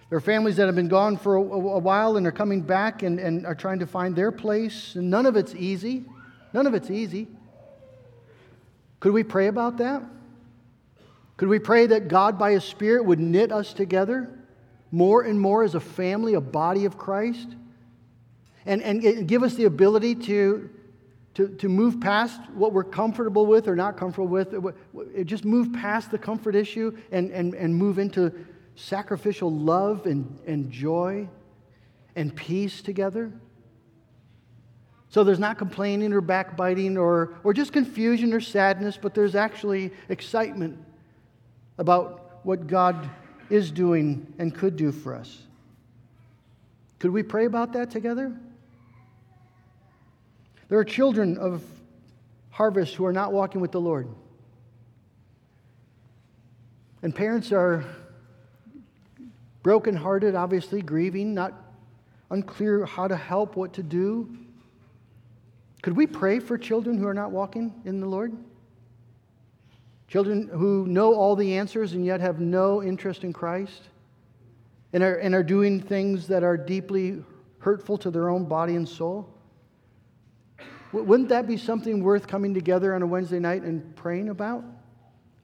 There 0.09 0.17
are 0.17 0.23
families 0.23 0.57
that 0.57 0.65
have 0.65 0.75
been 0.75 0.89
gone 0.89 1.19
for 1.19 1.37
a, 1.37 1.43
a 1.43 1.79
while 1.79 2.17
and 2.17 2.27
are 2.27 2.33
coming 2.33 2.63
back 2.63 3.03
and, 3.03 3.21
and 3.21 3.45
are 3.45 3.55
trying 3.55 3.81
to 3.81 3.87
find 3.87 4.17
their 4.17 4.33
place. 4.33 4.95
And 4.95 5.11
none 5.11 5.27
of 5.27 5.37
it's 5.37 5.55
easy. 5.55 6.07
None 6.55 6.67
of 6.67 6.73
it's 6.73 6.89
easy. 6.89 7.29
Could 9.01 9.13
we 9.13 9.23
pray 9.23 9.49
about 9.49 9.77
that? 9.77 10.03
Could 11.37 11.49
we 11.49 11.59
pray 11.59 11.87
that 11.89 12.09
God, 12.09 12.39
by 12.39 12.53
His 12.53 12.65
Spirit, 12.65 13.05
would 13.05 13.21
knit 13.21 13.53
us 13.53 13.75
together 13.75 14.31
more 14.91 15.23
and 15.23 15.41
more 15.41 15.65
as 15.65 15.75
a 15.75 15.81
family, 15.81 16.35
a 16.35 16.41
body 16.41 16.85
of 16.85 16.97
Christ, 16.99 17.49
and, 18.67 18.83
and 18.83 19.27
give 19.27 19.43
us 19.43 19.55
the 19.55 19.65
ability 19.65 20.15
to, 20.15 20.69
to, 21.35 21.49
to 21.49 21.69
move 21.69 22.01
past 22.01 22.41
what 22.53 22.73
we're 22.73 22.85
comfortable 22.85 23.47
with 23.47 23.69
or 23.69 23.77
not 23.77 23.97
comfortable 23.97 24.29
with. 24.29 24.55
Just 25.25 25.45
move 25.45 25.73
past 25.73 26.11
the 26.11 26.19
comfort 26.19 26.55
issue 26.55 26.97
and, 27.11 27.31
and, 27.31 27.55
and 27.55 27.75
move 27.75 27.99
into 27.99 28.33
sacrificial 28.75 29.51
love 29.51 30.07
and, 30.07 30.39
and 30.47 30.71
joy 30.71 31.29
and 32.15 32.35
peace 32.35 32.83
together. 32.83 33.33
So 35.11 35.25
there's 35.25 35.39
not 35.39 35.57
complaining 35.57 36.13
or 36.13 36.21
backbiting 36.21 36.99
or, 36.99 37.35
or 37.43 37.55
just 37.55 37.73
confusion 37.73 38.35
or 38.35 38.41
sadness, 38.41 38.99
but 39.01 39.15
there's 39.15 39.35
actually 39.35 39.91
excitement 40.09 40.79
about 41.79 42.41
what 42.43 42.67
God 42.67 43.09
is 43.51 43.71
doing 43.71 44.33
and 44.39 44.55
could 44.55 44.77
do 44.77 44.93
for 44.93 45.15
us. 45.15 45.43
Could 46.99 47.11
we 47.11 47.23
pray 47.23 47.45
about 47.45 47.73
that 47.75 47.91
together? 47.91 48.33
There 50.69 50.79
are 50.79 50.85
children 50.85 51.39
of 51.39 51.65
harvest 52.51 52.95
who 52.97 53.07
are 53.07 53.13
not 53.13 53.33
walking 53.33 53.61
with 53.61 53.73
the 53.73 53.81
Lord. 53.81 54.09
And 57.03 57.15
parents 57.15 57.53
are 57.53 57.85
brokenhearted, 59.63 60.35
obviously, 60.35 60.83
grieving, 60.83 61.35
not 61.35 61.55
unclear 62.31 62.85
how 62.85 63.09
to 63.09 63.17
help, 63.17 63.57
what 63.57 63.73
to 63.75 63.83
do. 63.83 64.37
Could 65.83 65.97
we 65.97 66.07
pray 66.07 66.41
for 66.41 66.59
children 66.59 66.99
who 66.99 67.07
are 67.07 67.15
not 67.15 67.31
walking 67.31 67.73
in 67.85 68.01
the 68.01 68.07
Lord? 68.07 68.37
Children 70.09 70.49
who 70.49 70.87
know 70.87 71.15
all 71.15 71.37
the 71.37 71.55
answers 71.57 71.93
and 71.93 72.05
yet 72.05 72.21
have 72.21 72.41
no 72.41 72.83
interest 72.83 73.25
in 73.25 73.33
Christ 73.33 73.83
and 74.93 75.03
are, 75.03 75.17
and 75.17 75.35
are 75.35 75.43
doing 75.43 75.81
things 75.81 76.27
that 76.29 76.43
are 76.43 76.57
deeply 76.57 77.23
hurtful 77.59 77.99
to 77.99 78.11
their 78.11 78.31
own 78.31 78.47
body 78.47 78.75
and 78.75 78.89
soul? 78.89 79.29
Wouldn't 80.93 81.29
that 81.29 81.47
be 81.47 81.59
something 81.59 82.03
worth 82.03 82.27
coming 82.27 82.55
together 82.55 82.95
on 82.95 83.03
a 83.03 83.07
Wednesday 83.07 83.39
night 83.39 83.63
and 83.63 83.95
praying 83.95 84.31
about? 84.31 84.65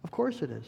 Of 0.02 0.10
course 0.10 0.40
it 0.40 0.50
is. 0.50 0.66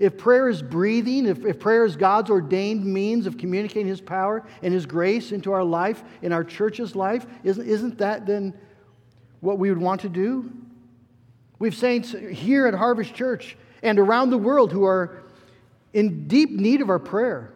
If 0.00 0.16
prayer 0.18 0.48
is 0.48 0.62
breathing, 0.62 1.26
if, 1.26 1.44
if 1.44 1.60
prayer 1.60 1.84
is 1.84 1.94
God's 1.94 2.30
ordained 2.30 2.84
means 2.84 3.26
of 3.26 3.38
communicating 3.38 3.86
His 3.86 4.00
power 4.00 4.44
and 4.62 4.74
His 4.74 4.86
grace 4.86 5.30
into 5.30 5.52
our 5.52 5.62
life, 5.62 6.02
in 6.22 6.32
our 6.32 6.42
church's 6.42 6.96
life, 6.96 7.26
isn't, 7.44 7.68
isn't 7.68 7.98
that 7.98 8.26
then 8.26 8.58
what 9.40 9.58
we 9.58 9.68
would 9.68 9.78
want 9.78 10.00
to 10.00 10.08
do? 10.08 10.50
We 11.60 11.68
have 11.68 11.76
saints 11.76 12.12
here 12.12 12.66
at 12.66 12.74
Harvest 12.74 13.14
Church 13.14 13.56
and 13.82 13.98
around 13.98 14.30
the 14.30 14.38
world 14.38 14.72
who 14.72 14.84
are 14.84 15.22
in 15.92 16.26
deep 16.26 16.50
need 16.50 16.80
of 16.80 16.88
our 16.88 16.98
prayer. 16.98 17.52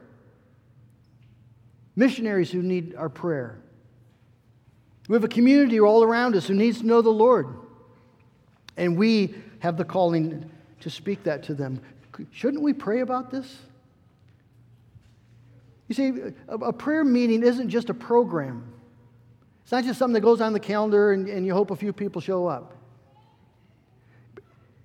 Missionaries 1.97 2.51
who 2.51 2.63
need 2.63 2.95
our 2.97 3.09
prayer. 3.09 3.59
We 5.09 5.15
have 5.15 5.25
a 5.25 5.29
community 5.29 5.81
all 5.81 6.05
around 6.05 6.37
us 6.37 6.47
who 6.47 6.55
needs 6.55 6.81
to 6.81 6.87
know 6.87 7.01
the 7.01 7.11
Lord. 7.11 7.49
And 8.77 8.97
we 8.97 9.35
have 9.61 9.79
the 9.79 9.85
calling 9.85 10.51
to 10.81 10.91
speak 10.91 11.25
that 11.25 11.43
to 11.45 11.55
them. 11.55 11.81
Shouldn't 12.31 12.63
we 12.63 12.75
pray 12.75 13.01
about 13.01 13.31
this? 13.31 13.57
You 15.89 15.95
see, 15.95 16.13
a, 16.49 16.73
prayer 16.73 17.05
meeting 17.05 17.43
isn't 17.43 17.71
just 17.71 17.89
a 17.89 17.95
program. 17.95 18.71
It's 19.63 19.73
not 19.73 19.85
just 19.85 19.99
something 19.99 20.15
that 20.15 20.21
goes 20.21 20.43
on 20.43 20.53
the 20.53 20.61
calendar 20.61 21.13
and, 21.13 21.27
and 21.27 21.47
you 21.47 21.55
hope 21.55 21.71
a 21.71 21.77
few 21.77 21.93
people 21.93 22.21
show 22.21 22.47
up. 22.47 22.84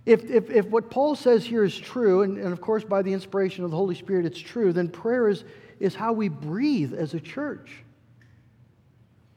If, 0.05 0.23
if, 0.25 0.49
if 0.49 0.65
what 0.67 0.89
Paul 0.89 1.15
says 1.15 1.45
here 1.45 1.63
is 1.63 1.77
true, 1.77 2.23
and, 2.23 2.37
and 2.37 2.51
of 2.51 2.61
course 2.61 2.83
by 2.83 3.01
the 3.01 3.13
inspiration 3.13 3.63
of 3.63 3.71
the 3.71 3.77
Holy 3.77 3.95
Spirit 3.95 4.25
it's 4.25 4.39
true, 4.39 4.73
then 4.73 4.89
prayer 4.89 5.27
is, 5.27 5.43
is 5.79 5.95
how 5.95 6.13
we 6.13 6.29
breathe 6.29 6.93
as 6.93 7.13
a 7.13 7.19
church. 7.19 7.83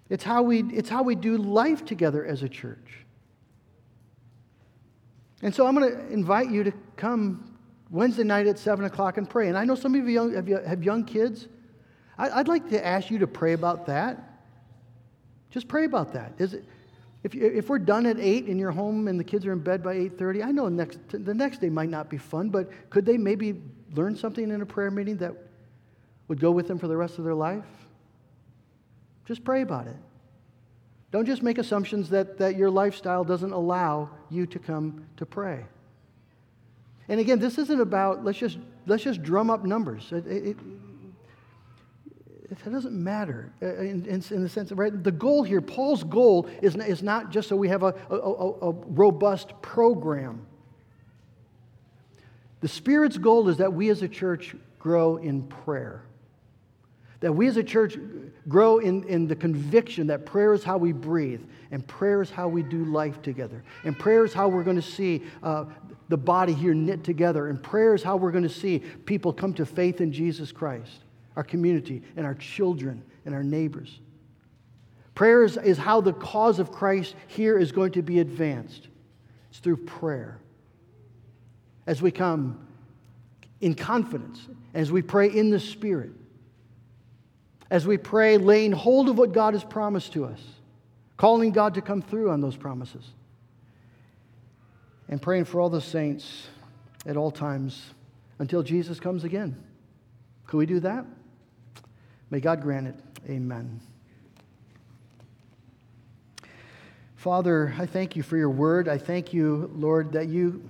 It's 0.08 0.24
how, 0.24 0.42
we, 0.42 0.62
it's 0.64 0.88
how 0.88 1.02
we 1.02 1.14
do 1.14 1.36
life 1.38 1.84
together 1.84 2.24
as 2.24 2.42
a 2.42 2.48
church. 2.48 3.06
And 5.42 5.54
so 5.54 5.66
I'm 5.66 5.74
going 5.74 5.90
to 5.90 6.12
invite 6.12 6.50
you 6.50 6.64
to 6.64 6.72
come 6.96 7.56
Wednesday 7.90 8.22
night 8.22 8.46
at 8.46 8.58
7 8.58 8.84
o'clock 8.84 9.18
and 9.18 9.28
pray. 9.28 9.48
And 9.48 9.58
I 9.58 9.64
know 9.64 9.74
some 9.74 9.94
of 9.94 10.06
you 10.06 10.10
young, 10.10 10.34
have, 10.34 10.66
have 10.66 10.82
young 10.82 11.04
kids. 11.04 11.48
I, 12.16 12.38
would 12.38 12.48
like 12.48 12.68
to 12.70 12.86
ask 12.86 13.10
you 13.10 13.18
to 13.18 13.26
pray 13.26 13.54
about 13.54 13.86
that. 13.86 14.40
Just 15.50 15.66
pray 15.66 15.84
about 15.84 16.12
that. 16.12 16.32
Is 16.38 16.54
it, 16.54 16.64
if, 17.24 17.34
if 17.34 17.68
we're 17.68 17.78
done 17.78 18.06
at 18.06 18.18
8 18.18 18.46
and 18.46 18.58
you're 18.58 18.72
home 18.72 19.06
and 19.06 19.18
the 19.18 19.24
kids 19.24 19.46
are 19.46 19.52
in 19.52 19.60
bed 19.60 19.82
by 19.82 19.94
8.30, 19.94 20.44
I 20.44 20.50
know 20.50 20.68
next, 20.68 20.98
the 21.08 21.34
next 21.34 21.60
day 21.60 21.68
might 21.68 21.88
not 21.88 22.10
be 22.10 22.18
fun, 22.18 22.50
but 22.50 22.70
could 22.90 23.06
they 23.06 23.16
maybe 23.16 23.62
learn 23.94 24.16
something 24.16 24.50
in 24.50 24.60
a 24.60 24.66
prayer 24.66 24.90
meeting 24.90 25.16
that 25.18 25.32
would 26.28 26.40
go 26.40 26.50
with 26.50 26.66
them 26.66 26.78
for 26.78 26.88
the 26.88 26.96
rest 26.96 27.18
of 27.18 27.24
their 27.24 27.34
life? 27.34 27.64
Just 29.24 29.44
pray 29.44 29.62
about 29.62 29.86
it. 29.86 29.96
Don't 31.12 31.26
just 31.26 31.42
make 31.42 31.58
assumptions 31.58 32.08
that, 32.10 32.38
that 32.38 32.56
your 32.56 32.70
lifestyle 32.70 33.22
doesn't 33.22 33.52
allow 33.52 34.10
you 34.30 34.46
to 34.46 34.58
come 34.58 35.04
to 35.18 35.26
pray. 35.26 35.64
And 37.08 37.20
again, 37.20 37.38
this 37.38 37.58
isn't 37.58 37.80
about 37.80 38.24
let's 38.24 38.38
just 38.38 38.58
let's 38.86 39.02
just 39.02 39.22
drum 39.22 39.50
up 39.50 39.64
numbers. 39.64 40.10
It, 40.12 40.26
it, 40.26 40.56
it 42.52 42.70
doesn't 42.70 42.92
matter 42.92 43.52
uh, 43.62 43.74
in, 43.76 44.04
in, 44.06 44.22
in, 44.30 44.42
the 44.42 44.48
sense 44.48 44.70
of, 44.70 44.78
right? 44.78 45.02
The 45.02 45.12
goal 45.12 45.42
here, 45.42 45.60
Paul's 45.60 46.04
goal, 46.04 46.48
is, 46.60 46.76
is 46.76 47.02
not 47.02 47.30
just 47.30 47.48
so 47.48 47.56
we 47.56 47.68
have 47.68 47.82
a, 47.82 47.94
a, 48.10 48.16
a, 48.16 48.70
a 48.70 48.70
robust 48.70 49.60
program. 49.62 50.46
The 52.60 52.68
Spirit's 52.68 53.18
goal 53.18 53.48
is 53.48 53.56
that 53.58 53.72
we 53.72 53.90
as 53.90 54.02
a 54.02 54.08
church 54.08 54.54
grow 54.78 55.16
in 55.16 55.42
prayer. 55.44 56.02
That 57.20 57.32
we 57.32 57.46
as 57.46 57.56
a 57.56 57.62
church 57.62 57.96
grow 58.48 58.78
in, 58.78 59.04
in 59.04 59.28
the 59.28 59.36
conviction 59.36 60.08
that 60.08 60.26
prayer 60.26 60.52
is 60.52 60.64
how 60.64 60.76
we 60.76 60.92
breathe, 60.92 61.42
and 61.70 61.86
prayer 61.86 62.20
is 62.20 62.30
how 62.30 62.48
we 62.48 62.62
do 62.62 62.84
life 62.84 63.22
together, 63.22 63.62
and 63.84 63.96
prayer 63.98 64.24
is 64.24 64.32
how 64.32 64.48
we're 64.48 64.64
going 64.64 64.76
to 64.76 64.82
see 64.82 65.22
uh, 65.42 65.66
the 66.08 66.16
body 66.16 66.52
here 66.52 66.74
knit 66.74 67.04
together. 67.04 67.48
And 67.48 67.62
prayer 67.62 67.94
is 67.94 68.02
how 68.02 68.16
we're 68.16 68.32
going 68.32 68.42
to 68.42 68.48
see 68.48 68.80
people 68.80 69.32
come 69.32 69.54
to 69.54 69.64
faith 69.64 70.00
in 70.00 70.12
Jesus 70.12 70.52
Christ, 70.52 71.04
our 71.36 71.44
community, 71.44 72.02
and 72.16 72.26
our 72.26 72.34
children, 72.34 73.02
and 73.24 73.34
our 73.34 73.42
neighbors. 73.42 74.00
Prayer 75.14 75.44
is, 75.44 75.56
is 75.56 75.78
how 75.78 76.00
the 76.00 76.12
cause 76.12 76.58
of 76.58 76.72
Christ 76.72 77.14
here 77.28 77.58
is 77.58 77.72
going 77.72 77.92
to 77.92 78.02
be 78.02 78.20
advanced. 78.20 78.88
It's 79.50 79.58
through 79.58 79.78
prayer. 79.78 80.38
As 81.86 82.00
we 82.00 82.10
come 82.10 82.66
in 83.60 83.74
confidence, 83.74 84.46
as 84.74 84.90
we 84.90 85.02
pray 85.02 85.28
in 85.28 85.50
the 85.50 85.60
Spirit, 85.60 86.10
as 87.70 87.86
we 87.86 87.96
pray 87.96 88.36
laying 88.38 88.72
hold 88.72 89.08
of 89.08 89.18
what 89.18 89.32
God 89.32 89.54
has 89.54 89.64
promised 89.64 90.12
to 90.14 90.24
us, 90.24 90.40
calling 91.16 91.52
God 91.52 91.74
to 91.74 91.82
come 91.82 92.02
through 92.02 92.30
on 92.30 92.40
those 92.40 92.56
promises 92.56 93.04
and 95.08 95.20
praying 95.20 95.44
for 95.44 95.60
all 95.60 95.70
the 95.70 95.80
saints 95.80 96.48
at 97.06 97.16
all 97.16 97.30
times 97.30 97.82
until 98.38 98.62
Jesus 98.62 98.98
comes 98.98 99.24
again. 99.24 99.56
Could 100.46 100.56
we 100.56 100.66
do 100.66 100.80
that? 100.80 101.04
May 102.32 102.40
God 102.40 102.62
grant 102.62 102.88
it. 102.88 102.96
Amen. 103.28 103.80
Father, 107.14 107.72
I 107.78 107.86
thank 107.86 108.16
you 108.16 108.24
for 108.24 108.36
your 108.36 108.50
word. 108.50 108.88
I 108.88 108.98
thank 108.98 109.32
you, 109.32 109.70
Lord, 109.76 110.10
that 110.12 110.26
you 110.26 110.68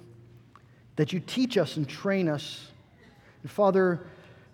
that 0.96 1.14
you 1.14 1.20
teach 1.20 1.56
us 1.56 1.78
and 1.78 1.88
train 1.88 2.28
us. 2.28 2.68
And 3.42 3.50
Father, 3.50 4.04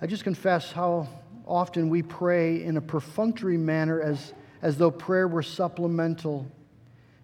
I 0.01 0.07
just 0.07 0.23
confess 0.23 0.71
how 0.71 1.09
often 1.45 1.89
we 1.89 2.03
pray 2.03 2.63
in 2.63 2.77
a 2.77 2.81
perfunctory 2.81 3.57
manner 3.57 4.01
as, 4.01 4.33
as 4.63 4.77
though 4.77 4.93
prayer 4.93 5.27
were 5.27 5.43
supplemental. 5.43 6.47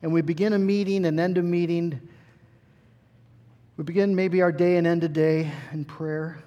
And 0.02 0.12
we 0.12 0.20
begin 0.20 0.52
a 0.54 0.58
meeting 0.58 1.06
and 1.06 1.20
end 1.20 1.38
a 1.38 1.42
meeting 1.42 2.00
we 3.76 3.82
begin 3.82 4.14
maybe 4.14 4.40
our 4.40 4.52
day 4.52 4.76
and 4.76 4.86
end 4.86 5.02
a 5.02 5.08
day 5.08 5.50
in 5.72 5.84
prayer, 5.84 6.38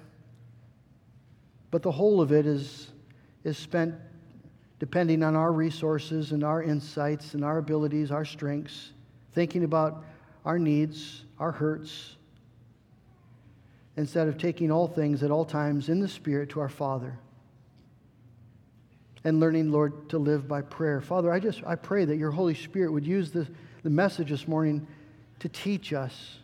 but 1.70 1.82
the 1.82 1.92
whole 1.92 2.22
of 2.22 2.32
it 2.32 2.46
is, 2.46 2.88
is 3.48 3.58
spent 3.58 3.94
depending 4.78 5.24
on 5.24 5.34
our 5.34 5.50
resources 5.50 6.30
and 6.30 6.44
our 6.44 6.62
insights 6.62 7.34
and 7.34 7.44
our 7.44 7.58
abilities, 7.58 8.12
our 8.12 8.24
strengths, 8.24 8.92
thinking 9.32 9.64
about 9.64 10.04
our 10.44 10.58
needs, 10.58 11.24
our 11.40 11.50
hurts, 11.50 12.16
instead 13.96 14.28
of 14.28 14.38
taking 14.38 14.70
all 14.70 14.86
things 14.86 15.24
at 15.24 15.32
all 15.32 15.44
times 15.44 15.88
in 15.88 15.98
the 15.98 16.06
Spirit 16.06 16.50
to 16.50 16.60
our 16.60 16.68
Father 16.68 17.18
and 19.24 19.40
learning, 19.40 19.72
Lord, 19.72 20.08
to 20.10 20.18
live 20.18 20.46
by 20.46 20.62
prayer. 20.62 21.00
Father, 21.00 21.32
I 21.32 21.40
just 21.40 21.62
I 21.66 21.74
pray 21.74 22.04
that 22.04 22.16
your 22.16 22.30
Holy 22.30 22.54
Spirit 22.54 22.92
would 22.92 23.06
use 23.06 23.32
the, 23.32 23.48
the 23.82 23.90
message 23.90 24.30
this 24.30 24.46
morning 24.46 24.86
to 25.40 25.48
teach 25.48 25.92
us 25.92 26.38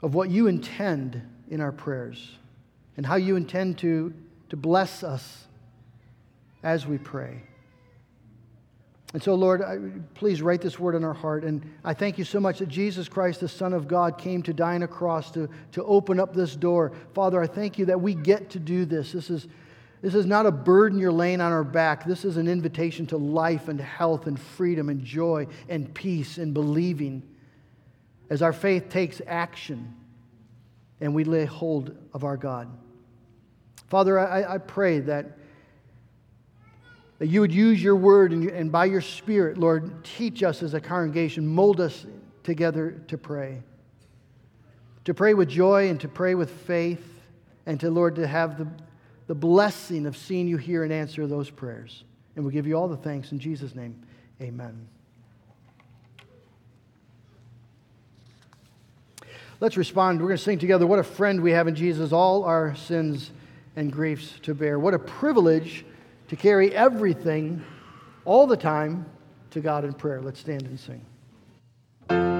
of 0.00 0.14
what 0.14 0.30
you 0.30 0.46
intend 0.46 1.20
in 1.50 1.60
our 1.60 1.72
prayers 1.72 2.36
and 2.96 3.04
how 3.04 3.16
you 3.16 3.36
intend 3.36 3.78
to, 3.78 4.14
to 4.50 4.56
bless 4.56 5.02
us 5.02 5.46
as 6.62 6.86
we 6.86 6.98
pray. 6.98 7.42
And 9.14 9.22
so, 9.22 9.34
Lord, 9.34 9.62
I, 9.62 9.78
please 10.14 10.42
write 10.42 10.60
this 10.60 10.78
word 10.78 10.94
in 10.94 11.02
our 11.02 11.14
heart. 11.14 11.42
And 11.42 11.62
I 11.82 11.94
thank 11.94 12.18
you 12.18 12.24
so 12.24 12.40
much 12.40 12.58
that 12.58 12.68
Jesus 12.68 13.08
Christ, 13.08 13.40
the 13.40 13.48
Son 13.48 13.72
of 13.72 13.88
God, 13.88 14.18
came 14.18 14.42
to 14.42 14.52
die 14.52 14.74
on 14.74 14.82
a 14.82 14.88
cross 14.88 15.30
to, 15.30 15.48
to 15.72 15.84
open 15.84 16.20
up 16.20 16.34
this 16.34 16.54
door. 16.54 16.92
Father, 17.14 17.40
I 17.40 17.46
thank 17.46 17.78
you 17.78 17.86
that 17.86 18.00
we 18.00 18.14
get 18.14 18.50
to 18.50 18.58
do 18.58 18.84
this. 18.84 19.12
This 19.12 19.30
is, 19.30 19.48
this 20.02 20.14
is 20.14 20.26
not 20.26 20.44
a 20.44 20.50
burden 20.50 20.98
you're 20.98 21.10
laying 21.10 21.40
on 21.40 21.52
our 21.52 21.64
back. 21.64 22.04
This 22.04 22.26
is 22.26 22.36
an 22.36 22.48
invitation 22.48 23.06
to 23.06 23.16
life 23.16 23.68
and 23.68 23.80
health 23.80 24.26
and 24.26 24.38
freedom 24.38 24.90
and 24.90 25.02
joy 25.02 25.46
and 25.70 25.92
peace 25.94 26.36
and 26.36 26.52
believing 26.52 27.22
as 28.28 28.42
our 28.42 28.52
faith 28.52 28.90
takes 28.90 29.22
action 29.26 29.94
and 31.00 31.14
we 31.14 31.24
lay 31.24 31.46
hold 31.46 31.96
of 32.12 32.24
our 32.24 32.36
God. 32.36 32.68
Father, 33.88 34.18
I, 34.18 34.54
I 34.54 34.58
pray 34.58 35.00
that 35.00 35.38
that 37.18 37.26
you 37.26 37.40
would 37.40 37.52
use 37.52 37.82
your 37.82 37.96
word 37.96 38.32
and, 38.32 38.48
and 38.48 38.70
by 38.70 38.84
your 38.84 39.00
spirit, 39.00 39.58
Lord, 39.58 40.04
teach 40.04 40.42
us 40.42 40.62
as 40.62 40.74
a 40.74 40.80
congregation, 40.80 41.46
mold 41.46 41.80
us 41.80 42.06
together 42.44 43.02
to 43.08 43.18
pray. 43.18 43.60
To 45.04 45.14
pray 45.14 45.34
with 45.34 45.48
joy 45.48 45.88
and 45.88 46.00
to 46.00 46.08
pray 46.08 46.34
with 46.34 46.50
faith, 46.50 47.04
and 47.66 47.78
to, 47.80 47.90
Lord, 47.90 48.14
to 48.16 48.26
have 48.26 48.56
the, 48.56 48.68
the 49.26 49.34
blessing 49.34 50.06
of 50.06 50.16
seeing 50.16 50.48
you 50.48 50.56
hear 50.56 50.84
and 50.84 50.92
answer 50.92 51.26
those 51.26 51.50
prayers. 51.50 52.04
And 52.36 52.44
we 52.44 52.52
give 52.52 52.66
you 52.66 52.76
all 52.76 52.88
the 52.88 52.96
thanks 52.96 53.32
in 53.32 53.38
Jesus' 53.38 53.74
name. 53.74 54.00
Amen. 54.40 54.88
Let's 59.60 59.76
respond. 59.76 60.20
We're 60.20 60.28
going 60.28 60.38
to 60.38 60.42
sing 60.42 60.58
together, 60.58 60.86
What 60.86 61.00
a 61.00 61.04
friend 61.04 61.42
we 61.42 61.50
have 61.50 61.66
in 61.66 61.74
Jesus, 61.74 62.12
all 62.12 62.44
our 62.44 62.76
sins 62.76 63.32
and 63.78 63.92
griefs 63.92 64.34
to 64.42 64.54
bear. 64.54 64.80
What 64.80 64.92
a 64.92 64.98
privilege 64.98 65.84
to 66.26 66.34
carry 66.34 66.74
everything 66.74 67.64
all 68.24 68.44
the 68.48 68.56
time 68.56 69.06
to 69.52 69.60
God 69.60 69.84
in 69.84 69.92
prayer. 69.92 70.20
Let's 70.20 70.40
stand 70.40 70.62
and 70.62 70.80
sing. 70.80 72.37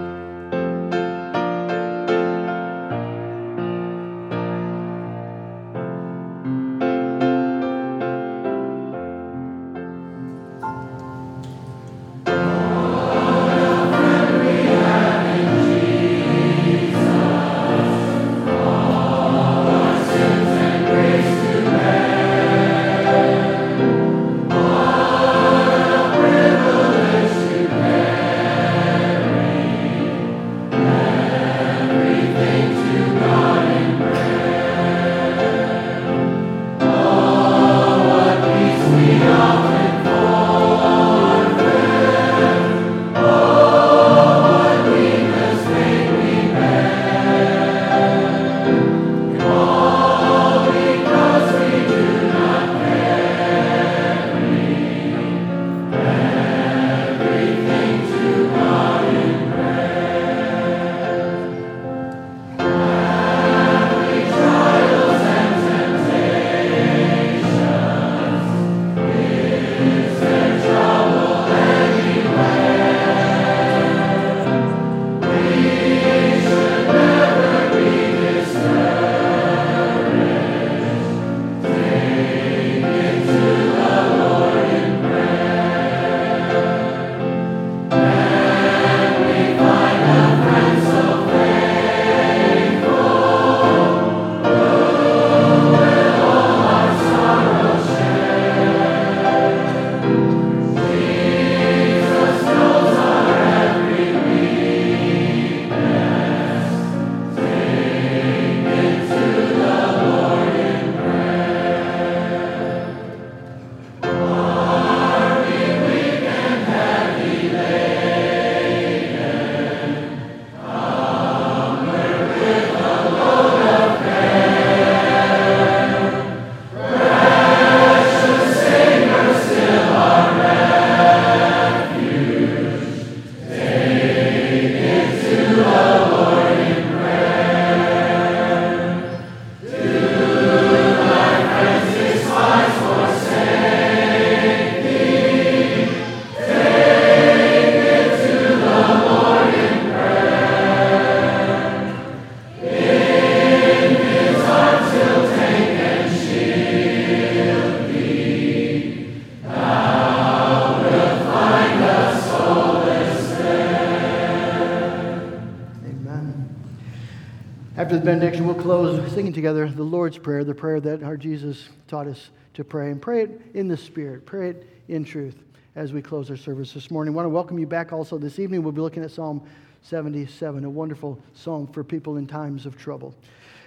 Benediction, 168.08 168.46
we'll 168.46 168.54
close 168.54 169.12
singing 169.12 169.34
together 169.34 169.68
the 169.68 169.82
Lord's 169.82 170.16
Prayer, 170.16 170.42
the 170.42 170.54
prayer 170.54 170.80
that 170.80 171.02
our 171.02 171.14
Jesus 171.14 171.68
taught 171.88 172.06
us 172.06 172.30
to 172.54 172.64
pray. 172.64 172.90
And 172.90 173.02
pray 173.02 173.24
it 173.24 173.42
in 173.52 173.68
the 173.68 173.76
Spirit, 173.76 174.24
pray 174.24 174.48
it 174.48 174.66
in 174.88 175.04
truth 175.04 175.36
as 175.76 175.92
we 175.92 176.00
close 176.00 176.30
our 176.30 176.36
service 176.38 176.72
this 176.72 176.90
morning. 176.90 177.12
I 177.12 177.16
want 177.16 177.26
to 177.26 177.30
welcome 177.30 177.58
you 177.58 177.66
back 177.66 177.92
also 177.92 178.16
this 178.16 178.38
evening. 178.38 178.62
We'll 178.62 178.72
be 178.72 178.80
looking 178.80 179.04
at 179.04 179.10
Psalm 179.10 179.46
77, 179.82 180.64
a 180.64 180.70
wonderful 180.70 181.20
psalm 181.34 181.66
for 181.66 181.84
people 181.84 182.16
in 182.16 182.26
times 182.26 182.64
of 182.64 182.78
trouble. 182.78 183.14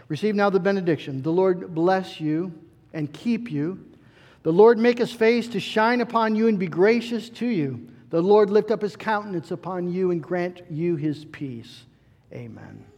Receive 0.08 0.34
now 0.34 0.50
the 0.50 0.60
benediction. 0.60 1.22
The 1.22 1.32
Lord 1.32 1.76
bless 1.76 2.20
you 2.20 2.52
and 2.94 3.14
keep 3.14 3.52
you. 3.52 3.86
The 4.42 4.52
Lord 4.52 4.80
make 4.80 4.98
his 4.98 5.12
face 5.12 5.50
to 5.50 5.60
shine 5.60 6.02
upon 6.02 6.36
you 6.36 6.48
and 6.48 6.58
be 6.58 6.66
gracious 6.66 7.30
to 7.30 7.46
you. 7.46 7.88
The 8.10 8.24
Lord 8.24 8.50
lift 8.50 8.72
up 8.72 8.82
his 8.82 8.96
countenance 8.96 9.52
upon 9.52 9.94
you 9.94 10.10
and 10.10 10.20
grant 10.20 10.62
you 10.72 10.96
his 10.96 11.26
peace. 11.26 11.84
Amen. 12.34 12.91